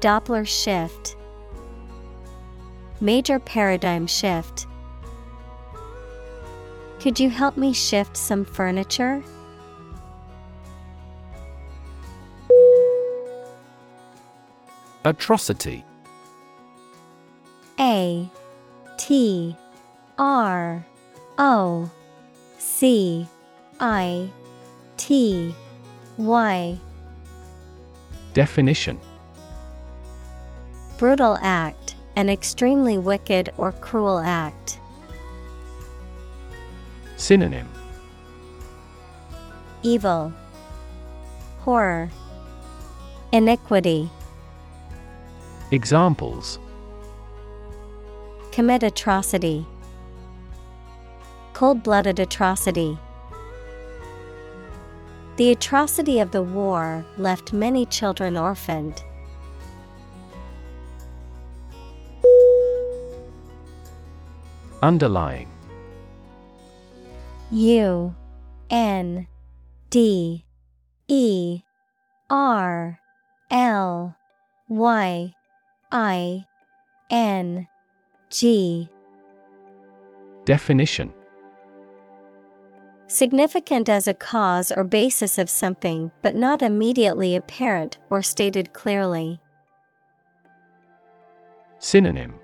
[0.00, 1.16] Doppler shift
[3.02, 4.66] Major paradigm shift.
[7.00, 9.22] Could you help me shift some furniture?
[15.04, 15.82] Atrocity
[17.78, 18.28] A
[18.98, 19.56] T
[20.18, 20.84] R
[21.38, 21.90] O
[22.58, 23.26] C
[23.80, 24.30] I
[24.98, 25.54] T
[26.18, 26.78] Y
[28.34, 29.00] Definition
[31.00, 34.78] Brutal act, an extremely wicked or cruel act.
[37.16, 37.66] Synonym
[39.82, 40.30] Evil,
[41.60, 42.10] Horror,
[43.32, 44.10] Iniquity.
[45.70, 46.58] Examples
[48.52, 49.64] Commit atrocity.
[51.54, 52.98] Cold blooded atrocity.
[55.36, 59.02] The atrocity of the war left many children orphaned.
[64.82, 65.48] Underlying.
[67.50, 68.14] U
[68.70, 69.26] N
[69.90, 70.44] D
[71.08, 71.60] E
[72.30, 72.98] R
[73.50, 74.16] L
[74.68, 75.34] Y
[75.92, 76.46] I
[77.10, 77.68] N
[78.30, 78.88] G.
[80.46, 81.12] Definition.
[83.06, 89.40] Significant as a cause or basis of something, but not immediately apparent or stated clearly.
[91.80, 92.39] Synonym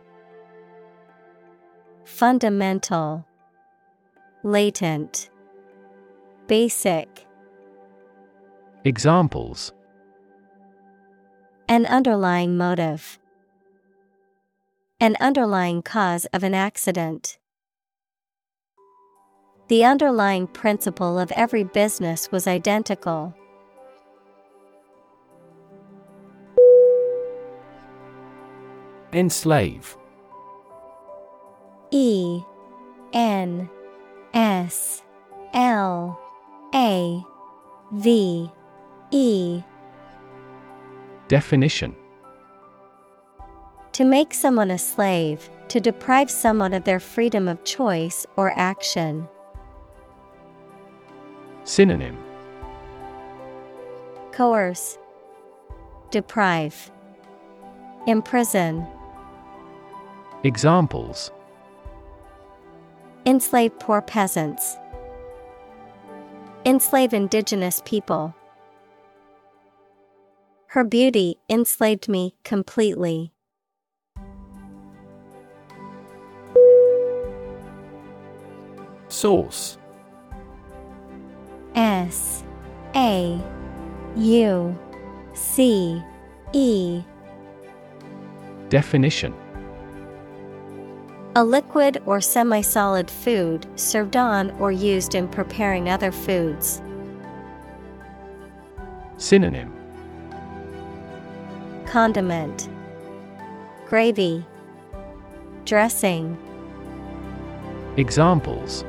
[2.17, 3.27] Fundamental,
[4.43, 5.29] Latent,
[6.47, 7.27] Basic.
[8.85, 9.75] Examples
[11.69, 13.19] An underlying motive.
[14.99, 17.37] An underlying cause of an accident.
[19.69, 23.35] The underlying principle of every business was identical.
[29.13, 29.99] Enslave
[31.91, 32.43] E
[33.13, 33.69] N
[34.35, 35.03] S
[35.55, 36.21] L
[36.75, 37.23] A
[37.93, 38.51] V
[39.11, 39.63] E.
[41.29, 41.95] Definition.
[43.93, 49.27] To make someone a slave, to deprive someone of their freedom of choice or action.
[51.65, 52.17] Synonym.
[54.33, 54.99] Coerce,
[56.11, 56.91] Deprive,
[58.07, 58.87] Imprison.
[60.45, 61.33] Examples
[63.27, 64.77] Enslave poor peasants.
[66.65, 68.33] Enslave indigenous people.
[70.69, 73.33] Her beauty enslaved me completely.
[79.09, 79.77] Sauce
[81.75, 82.45] S
[82.95, 83.41] A
[84.15, 84.79] U
[85.35, 86.01] C
[86.53, 87.03] E
[88.69, 89.35] Definition
[91.37, 96.81] A liquid or semi solid food served on or used in preparing other foods.
[99.19, 99.71] Synonym
[101.85, 102.71] Condiment
[103.85, 104.47] Gravy
[105.67, 106.39] Dressing
[107.99, 108.83] Examples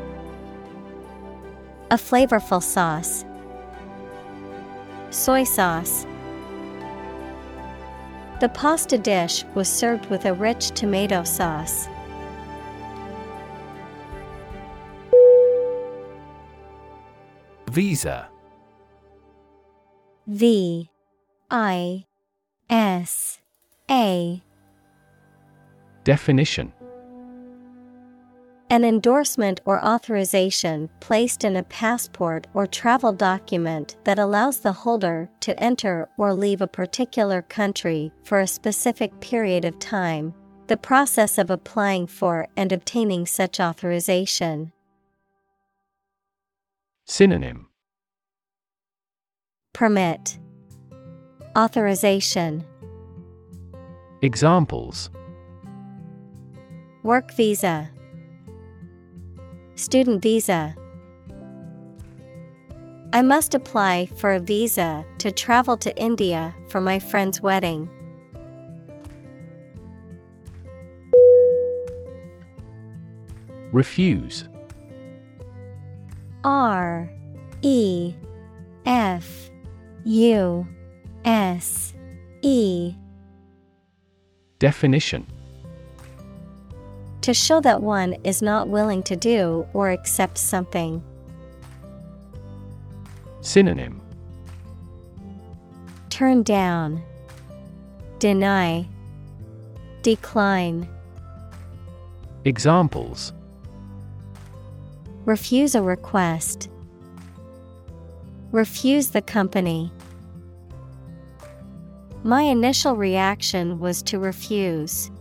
[1.91, 3.25] A flavorful sauce.
[5.09, 6.05] Soy sauce.
[8.39, 11.89] The pasta dish was served with a rich tomato sauce.
[17.77, 18.27] Visa
[20.25, 20.89] V
[21.51, 22.05] I
[22.71, 23.39] S
[23.91, 24.41] A
[26.03, 26.73] Definition
[28.71, 35.29] An endorsement or authorization placed in a passport or travel document that allows the holder
[35.41, 40.33] to enter or leave a particular country for a specific period of time.
[40.65, 44.71] The process of applying for and obtaining such authorization.
[47.05, 47.66] Synonym
[49.77, 50.39] Permit.
[51.55, 52.65] Authorization.
[54.23, 55.11] Examples.
[57.03, 57.91] Work visa.
[59.75, 60.75] Student visa.
[63.13, 67.87] I must apply for a visa to travel to India for my friend's wedding.
[73.71, 74.49] Refuse.
[76.43, 77.07] R
[77.61, 78.15] E
[78.87, 79.46] F
[80.07, 80.65] U
[81.25, 81.93] S
[82.41, 82.95] E.
[84.57, 85.27] Definition.
[87.19, 91.03] To show that one is not willing to do or accept something.
[93.41, 93.99] Synonym.
[96.09, 97.03] Turn down,
[98.19, 98.87] Deny,
[100.03, 100.87] Decline,
[102.45, 103.33] Examples.
[105.25, 106.69] Refuse a request.
[108.53, 109.91] Refuse the company.
[112.23, 115.11] My initial reaction was to refuse.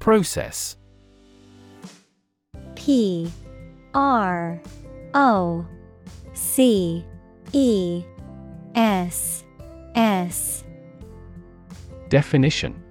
[0.00, 0.76] Process
[2.74, 3.30] P
[3.94, 4.60] R
[5.14, 5.66] O
[6.32, 7.04] C
[7.52, 8.04] E
[8.74, 9.44] S
[9.94, 10.64] S
[12.08, 12.82] Definition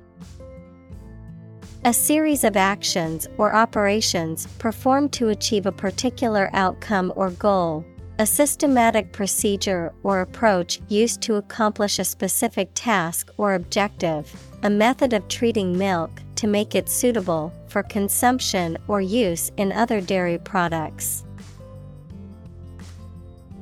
[1.84, 7.84] A series of actions or operations performed to achieve a particular outcome or goal.
[8.20, 14.30] A systematic procedure or approach used to accomplish a specific task or objective.
[14.64, 20.02] A method of treating milk to make it suitable for consumption or use in other
[20.02, 21.24] dairy products.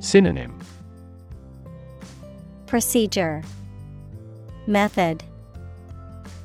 [0.00, 0.58] Synonym.
[2.66, 3.44] Procedure.
[4.66, 5.22] Method.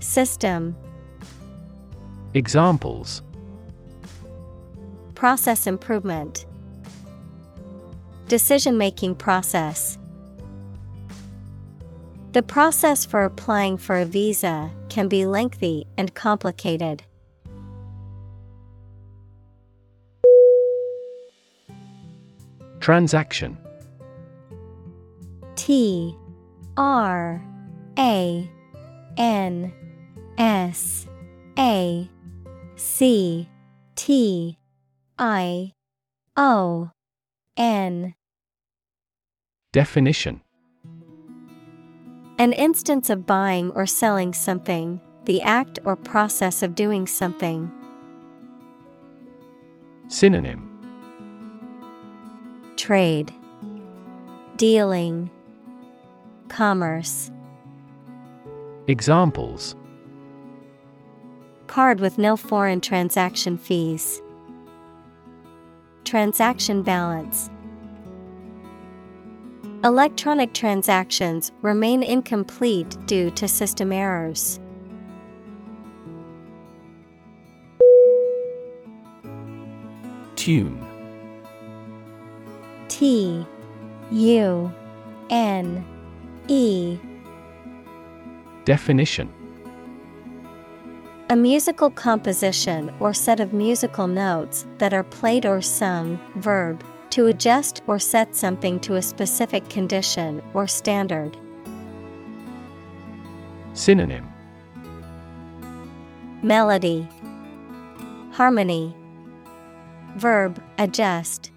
[0.02, 0.76] System.
[2.35, 3.23] Examples.
[5.15, 6.45] Process improvement
[8.34, 9.99] Decision making process.
[12.31, 17.03] The process for applying for a visa can be lengthy and complicated.
[22.80, 23.55] Transaction.
[25.55, 26.18] T
[26.76, 27.39] R
[27.99, 28.49] A
[29.15, 29.73] N
[30.39, 31.07] S
[31.60, 32.10] A
[32.77, 33.47] C
[33.95, 34.57] T
[35.19, 35.72] I
[36.35, 36.89] O
[37.55, 38.15] N
[39.74, 40.40] Definition
[42.38, 47.72] An instance of buying or selling something, the act or process of doing something.
[50.10, 50.70] Synonym
[52.78, 53.34] Trade,
[54.58, 55.32] Dealing,
[56.50, 57.32] Commerce.
[58.86, 59.76] Examples
[61.66, 64.22] Card with no foreign transaction fees.
[66.06, 67.50] Transaction balance.
[69.85, 74.57] Electronic transactions remain incomplete due to system errors.
[80.38, 80.80] Tune.
[82.88, 83.45] T
[84.10, 84.73] U
[85.30, 85.85] N
[86.47, 86.97] E.
[88.64, 89.30] Definition.
[91.30, 96.81] A musical composition or set of musical notes that are played or sung, verb,
[97.14, 101.38] to adjust or set something to a specific condition or standard.
[103.73, 104.27] Synonym
[106.41, 107.07] Melody,
[108.31, 108.95] Harmony,
[110.15, 111.52] Verb, adjust.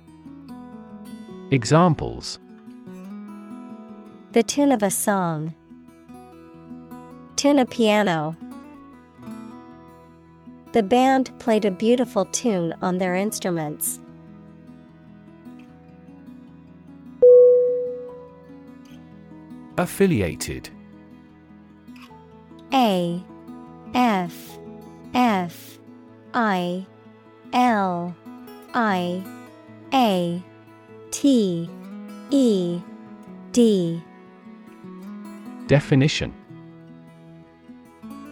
[1.51, 2.39] Examples
[4.33, 5.55] The tune of a song.
[7.37, 8.37] Tune a piano.
[10.73, 14.01] The band played a beautiful tune on their instruments.
[19.78, 20.70] Affiliated.
[22.73, 23.23] A
[23.94, 24.59] F
[25.15, 25.78] F
[26.32, 26.86] I
[27.53, 28.16] L
[28.73, 29.23] I
[29.93, 30.43] A
[31.11, 31.69] T
[32.31, 32.81] E
[33.53, 34.03] D.
[35.66, 36.32] Definition.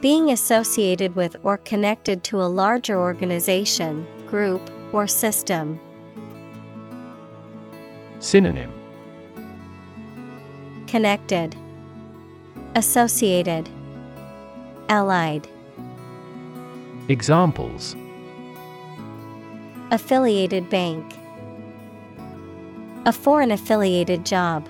[0.01, 5.79] Being associated with or connected to a larger organization, group, or system.
[8.19, 8.84] Synonym
[10.95, 11.57] Connected,
[12.77, 13.69] Associated,
[14.89, 15.49] Allied.
[17.09, 17.97] Examples
[19.91, 21.05] Affiliated bank.
[23.07, 24.69] A foreign affiliated job.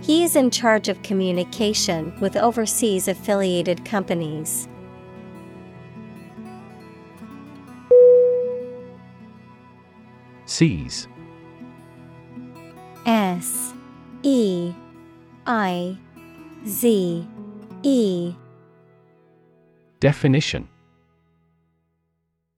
[0.00, 4.66] He is in charge of communication with overseas affiliated companies.
[10.46, 11.06] Seize
[13.06, 13.73] S
[14.26, 14.72] E
[15.46, 15.98] I
[16.66, 17.26] Z
[17.82, 18.34] E.
[20.00, 20.66] Definition.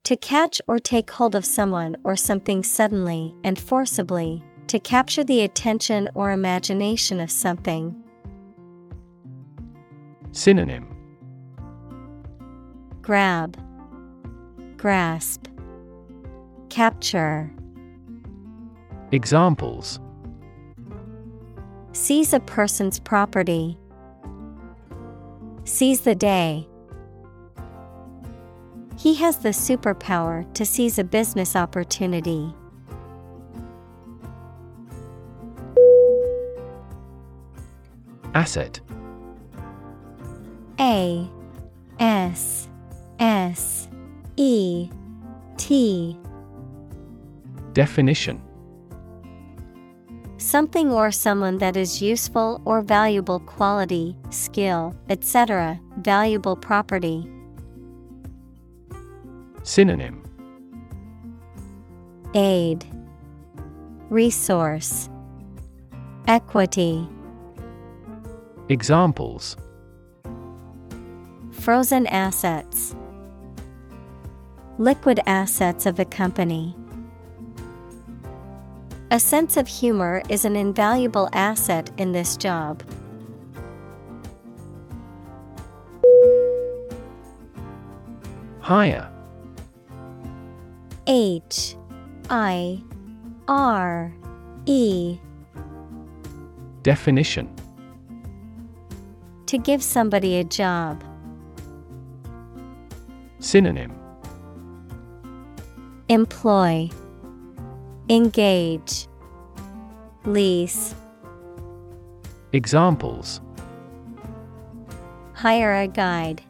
[0.05, 5.41] To catch or take hold of someone or something suddenly and forcibly, to capture the
[5.43, 7.97] attention or imagination of something.
[10.31, 10.87] Synonym.
[13.03, 13.59] Grab,
[14.77, 15.49] Grasp,
[16.69, 17.53] Capture.
[19.11, 19.99] Examples
[21.97, 23.79] Seize a person's property.
[25.65, 26.69] Seize the day.
[28.99, 32.55] He has the superpower to seize a business opportunity.
[38.35, 38.79] Asset
[40.79, 41.27] A
[41.99, 42.69] S
[43.19, 43.89] S
[44.37, 44.91] E
[45.57, 46.15] T
[47.73, 48.46] Definition
[50.57, 57.31] Something or someone that is useful or valuable quality, skill, etc., valuable property.
[59.65, 60.23] Synonym
[62.33, 62.87] Aid,
[64.09, 65.11] Resource,
[66.27, 67.07] Equity.
[68.71, 69.59] Examples
[71.51, 72.97] Frozen assets.
[74.79, 76.75] Liquid assets of the company.
[79.13, 82.83] A sense of humor is an invaluable asset in this job.
[88.61, 89.09] Hire
[91.07, 91.77] H
[92.31, 92.83] I
[93.47, 94.13] R
[94.67, 95.19] E.
[96.83, 97.49] Definition.
[99.47, 101.05] To give somebody a job.
[103.39, 103.93] Synonym.
[106.09, 106.91] Employ
[108.09, 109.09] Engage
[110.25, 110.95] Lease
[112.53, 113.41] Examples
[115.35, 116.41] Hire a guide.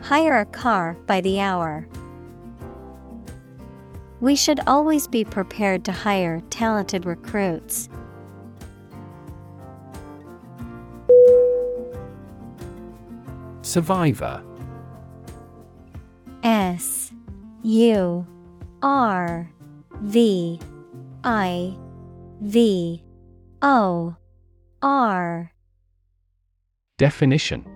[0.00, 1.86] Hire a car by the hour.
[4.22, 7.90] We should always be prepared to hire talented recruits.
[13.60, 14.42] Survivor
[16.42, 17.12] S
[17.62, 18.26] U
[18.80, 19.50] R
[20.02, 20.60] V
[21.24, 21.76] I
[22.40, 23.02] V
[23.62, 24.14] O
[24.82, 25.52] R.
[26.98, 27.66] Definition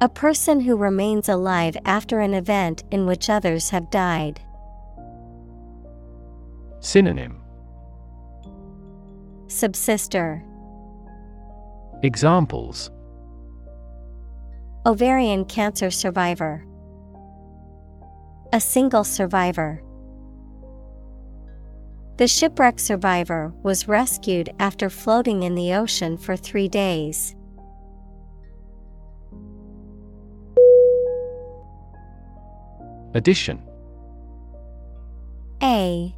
[0.00, 4.40] A person who remains alive after an event in which others have died.
[6.80, 7.38] Synonym
[9.48, 10.42] Subsister.
[12.02, 12.90] Examples
[14.86, 16.64] Ovarian cancer survivor.
[18.52, 19.82] A single survivor.
[22.18, 27.34] The shipwreck survivor was rescued after floating in the ocean for three days.
[33.14, 33.62] Addition.
[35.62, 36.14] A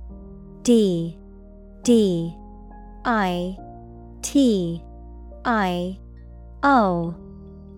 [0.63, 1.19] D
[1.83, 2.35] D
[3.05, 3.57] I
[4.23, 4.83] T
[5.45, 5.99] I
[6.63, 7.15] O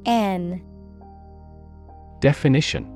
[0.07, 0.63] N.
[2.21, 2.96] Definition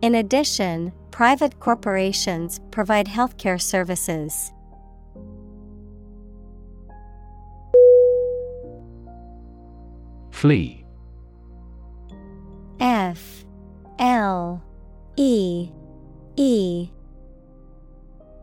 [0.00, 4.52] In addition, private corporations provide healthcare services.
[10.30, 10.84] Flee.
[12.78, 13.44] F.
[13.98, 14.62] L.
[15.16, 15.70] E.
[16.36, 16.90] E.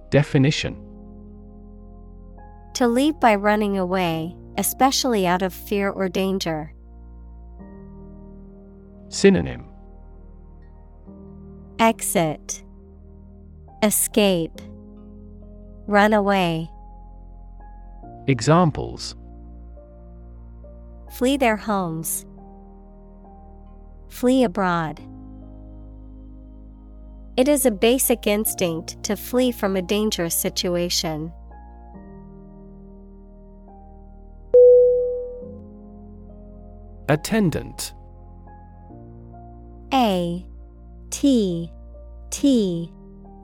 [0.10, 0.76] Definition.
[2.74, 6.74] To leave by running away, especially out of fear or danger.
[9.08, 9.70] Synonym
[11.80, 12.64] Exit
[13.84, 14.62] Escape
[15.88, 16.70] Run away.
[18.28, 19.16] Examples
[21.12, 22.26] Flee their homes.
[24.08, 25.02] Flee abroad.
[27.36, 31.34] It is a basic instinct to flee from a dangerous situation.
[37.10, 37.94] Attendant
[39.94, 40.46] A
[41.16, 41.72] T
[42.30, 42.92] T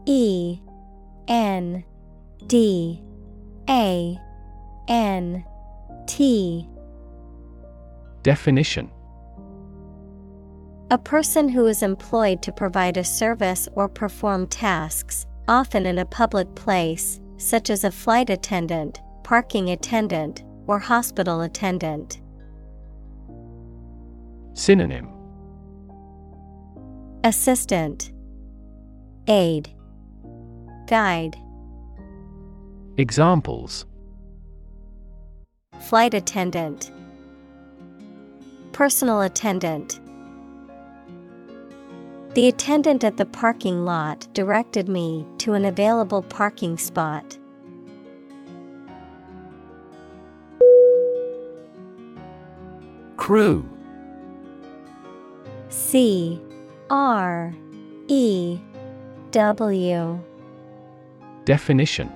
[0.05, 0.59] E
[1.29, 1.85] N
[2.45, 3.01] D
[3.69, 4.19] A
[4.89, 5.45] N
[6.05, 6.67] T.
[8.23, 8.91] Definition.
[10.89, 16.05] A person who is employed to provide a service or perform tasks, often in a
[16.05, 22.19] public place, such as a flight attendant, parking attendant, or hospital attendant.
[24.55, 25.10] Synonym
[27.23, 28.11] Assistant.
[29.27, 29.69] Aid
[30.87, 31.37] Guide.
[32.97, 33.85] Examples.
[35.81, 36.91] Flight attendant.
[38.71, 39.99] Personal attendant.
[42.33, 47.37] The attendant at the parking lot directed me to an available parking spot.
[53.15, 53.69] Crew.
[55.69, 56.41] C
[56.91, 57.55] R
[58.09, 58.59] E
[59.31, 60.19] W.
[61.45, 62.11] Definition.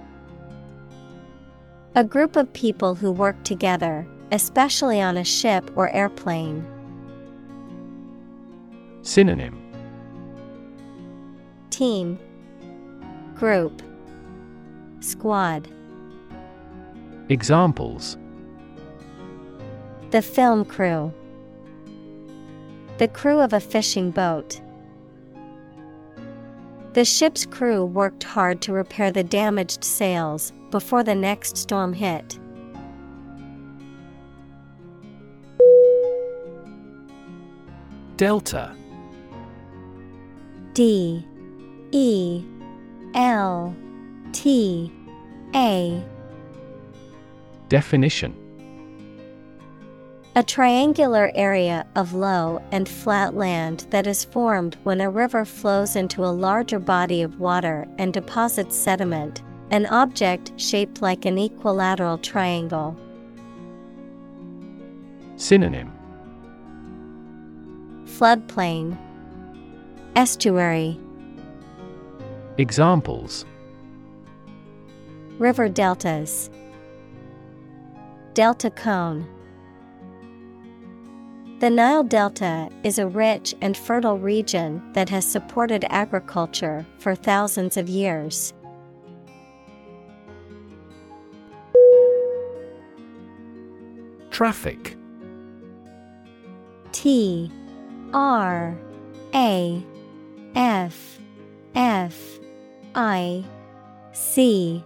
[1.95, 6.67] A group of people who work together, especially on a ship or airplane.
[9.01, 9.57] Synonym.
[11.69, 12.19] Team.
[13.33, 13.81] Group.
[14.99, 15.69] Squad.
[17.29, 18.17] Examples.
[20.11, 21.13] The film crew.
[22.97, 24.59] The crew of a fishing boat.
[26.95, 32.39] The ship's crew worked hard to repair the damaged sails before the next storm hit.
[38.15, 38.73] Delta.
[40.71, 41.27] D.
[41.91, 42.45] E.
[43.13, 43.75] L.
[44.31, 44.89] T.
[45.53, 46.01] A.
[47.67, 48.44] Definition
[50.37, 55.95] A triangular area of low and flat land that is formed when a river flows
[55.95, 62.17] into a larger body of water and deposits sediment, an object shaped like an equilateral
[62.17, 62.97] triangle.
[65.37, 65.93] Synonym
[68.03, 68.97] Floodplain.
[70.17, 70.99] Estuary.
[72.57, 73.45] Examples
[75.39, 76.49] River deltas.
[78.33, 79.25] Delta cone
[81.59, 87.77] The Nile Delta is a rich and fertile region that has supported agriculture for thousands
[87.77, 88.53] of years.
[94.31, 94.97] Traffic.
[96.91, 97.49] T
[98.13, 98.77] R
[99.33, 99.81] A
[100.55, 101.19] F
[101.73, 102.39] F
[102.95, 103.45] I
[104.11, 104.83] C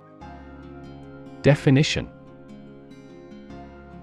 [1.41, 2.07] Definition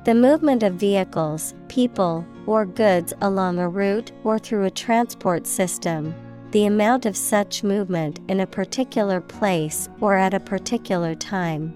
[0.04, 6.14] The movement of vehicles, people, or goods along a route or through a transport system,
[6.52, 11.74] the amount of such movement in a particular place or at a particular time.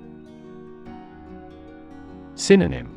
[2.34, 2.88] Synonym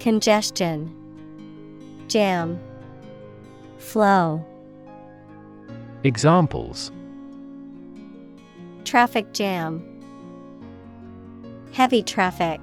[0.00, 0.90] Congestion,
[2.08, 2.58] Jam,
[3.76, 4.42] Flow.
[6.04, 6.90] Examples
[8.84, 9.84] Traffic jam.
[11.72, 12.60] Heavy traffic.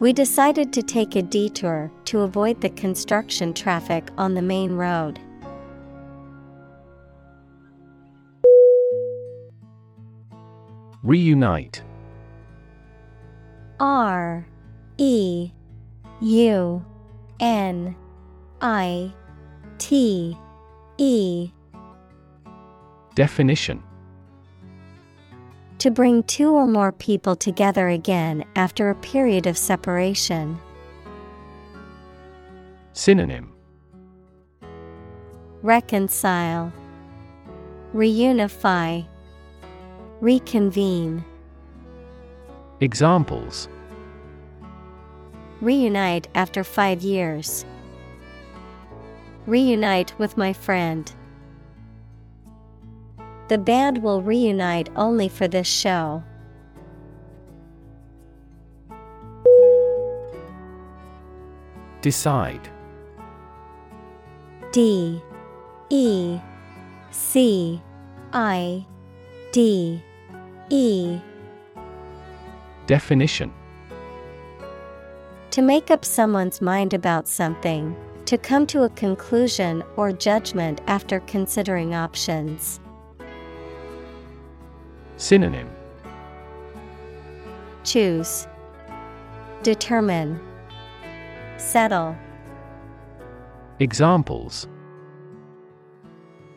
[0.00, 5.20] We decided to take a detour to avoid the construction traffic on the main road.
[11.02, 11.82] Reunite.
[13.78, 14.46] R
[14.96, 15.50] E
[16.22, 16.84] U
[17.38, 17.94] N
[18.62, 19.12] I
[19.76, 20.36] T
[20.96, 21.50] E
[23.14, 23.82] Definition
[25.80, 30.60] To bring two or more people together again after a period of separation.
[32.92, 33.50] Synonym
[35.62, 36.70] Reconcile,
[37.94, 39.06] Reunify,
[40.20, 41.24] Reconvene.
[42.80, 43.66] Examples
[45.62, 47.64] Reunite after five years.
[49.46, 51.10] Reunite with my friend.
[53.50, 56.22] The band will reunite only for this show.
[62.00, 62.68] Decide.
[64.70, 65.20] D.
[65.88, 66.38] E.
[67.10, 67.82] C.
[68.32, 68.86] I.
[69.50, 70.00] D.
[70.68, 71.18] E.
[72.86, 73.52] Definition.
[75.50, 77.96] To make up someone's mind about something,
[78.26, 82.78] to come to a conclusion or judgment after considering options.
[85.20, 85.68] Synonym
[87.84, 88.48] Choose,
[89.62, 90.40] Determine,
[91.58, 92.16] Settle.
[93.80, 94.66] Examples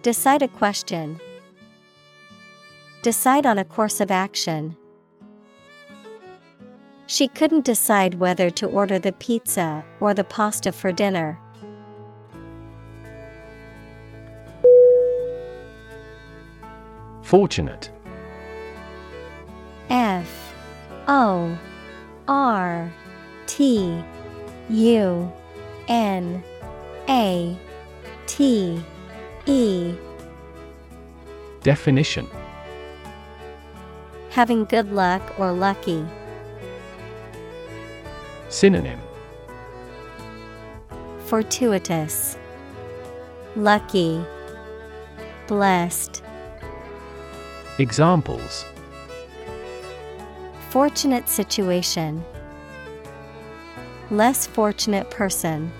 [0.01, 1.19] Decide a question.
[3.01, 4.77] Decide on a course of action.
[7.05, 11.37] She couldn't decide whether to order the pizza or the pasta for dinner.
[17.23, 17.91] Fortunate.
[19.93, 20.55] F
[21.07, 21.55] O
[22.27, 22.91] R
[23.45, 24.03] T
[24.67, 25.31] U
[25.87, 26.43] N
[27.07, 27.55] A
[28.25, 28.83] T
[29.45, 29.93] E.
[31.61, 32.27] Definition.
[34.31, 36.03] Having good luck or lucky.
[38.49, 38.99] Synonym.
[41.27, 42.35] Fortuitous,
[43.55, 44.25] Lucky,
[45.47, 46.23] Blessed.
[47.77, 48.65] Examples
[50.73, 52.25] Fortunate situation.
[54.09, 55.71] Less fortunate person.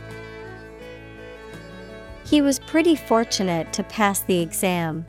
[2.27, 5.03] He was pretty fortunate to pass the exam.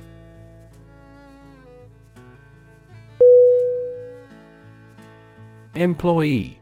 [5.74, 6.58] Employee.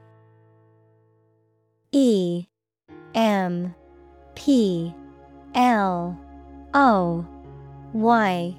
[1.92, 2.46] E.
[3.14, 3.72] M.
[4.34, 4.92] P.
[5.54, 6.18] L.
[6.74, 7.24] O.
[7.92, 8.56] Y.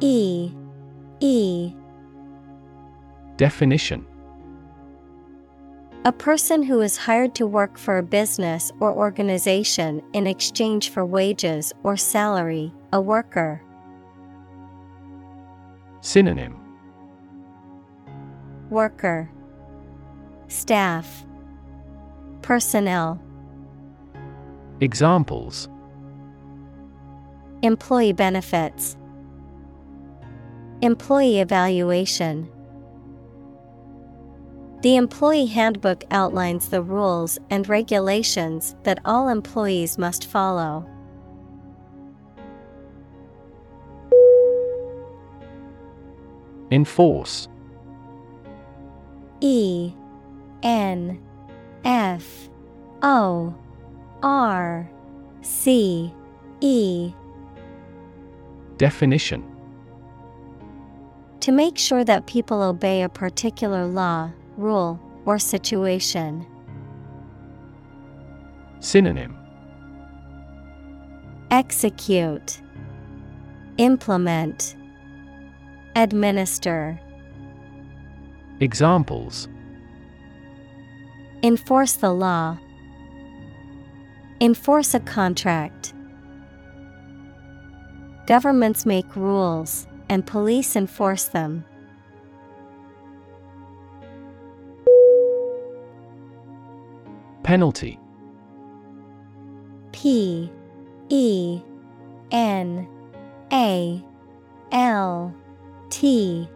[0.00, 0.50] E.
[1.20, 1.74] E
[3.40, 4.04] Definition.
[6.04, 11.06] A person who is hired to work for a business or organization in exchange for
[11.06, 13.62] wages or salary, a worker.
[16.02, 16.54] Synonym.
[18.68, 19.30] Worker,
[20.48, 21.24] Staff,
[22.42, 23.18] Personnel,
[24.82, 25.66] Examples.
[27.62, 28.98] Employee benefits,
[30.82, 32.46] Employee evaluation.
[34.82, 40.88] The employee handbook outlines the rules and regulations that all employees must follow.
[46.70, 47.48] Enforce.
[49.40, 49.92] E
[50.62, 51.20] N
[51.84, 52.48] F
[53.02, 53.54] O
[54.22, 54.90] R
[55.42, 56.14] C
[56.60, 57.12] E.
[58.78, 59.44] Definition.
[61.40, 64.30] To make sure that people obey a particular law,
[64.60, 66.46] rule, or situation.
[68.80, 69.36] Synonym
[71.50, 72.60] Execute,
[73.78, 74.76] Implement,
[75.96, 77.00] Administer.
[78.60, 79.48] Examples
[81.42, 82.58] Enforce the law.
[84.40, 85.94] Enforce a contract.
[88.26, 91.64] Governments make rules, and police enforce them.
[97.50, 97.98] Penalty.
[99.90, 100.48] P
[101.08, 101.60] E
[102.30, 102.88] N
[103.52, 104.04] A
[104.70, 105.34] L
[105.88, 106.48] T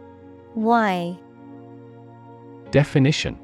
[0.55, 1.19] Y.
[2.71, 3.37] Definition.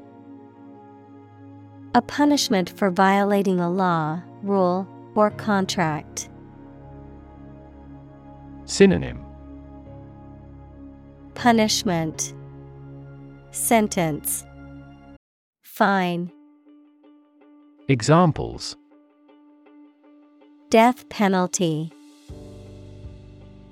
[1.94, 6.30] A punishment for violating a law, rule, or contract.
[8.64, 9.22] Synonym.
[11.34, 12.32] Punishment.
[13.50, 14.42] Sentence.
[15.60, 16.32] Fine
[17.92, 18.74] Examples
[20.70, 21.92] Death penalty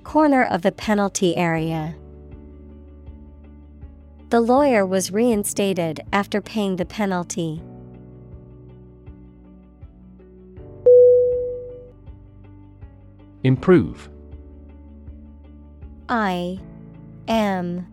[0.05, 1.95] Corner of the penalty area.
[4.29, 7.63] The lawyer was reinstated after paying the penalty.
[13.43, 14.11] Improve
[16.11, 16.61] I
[17.27, 17.87] M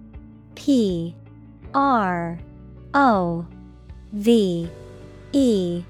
[0.56, 1.16] P
[1.74, 2.38] R
[2.94, 3.48] O
[4.12, 4.70] V
[5.32, 5.84] E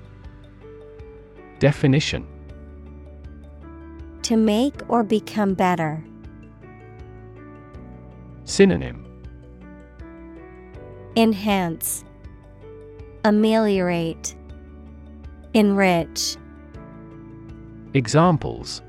[1.60, 2.26] Definition
[4.24, 6.04] To make or become better.
[8.44, 9.04] Synonym
[11.16, 12.04] Enhance,
[13.26, 14.36] Ameliorate,
[15.56, 16.38] Enrich.
[17.96, 18.84] Examples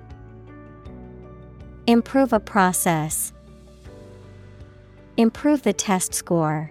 [1.86, 3.32] Improve a process.
[5.16, 6.70] Improve the test score.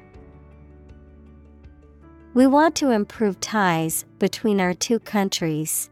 [2.38, 5.90] We want to improve ties between our two countries.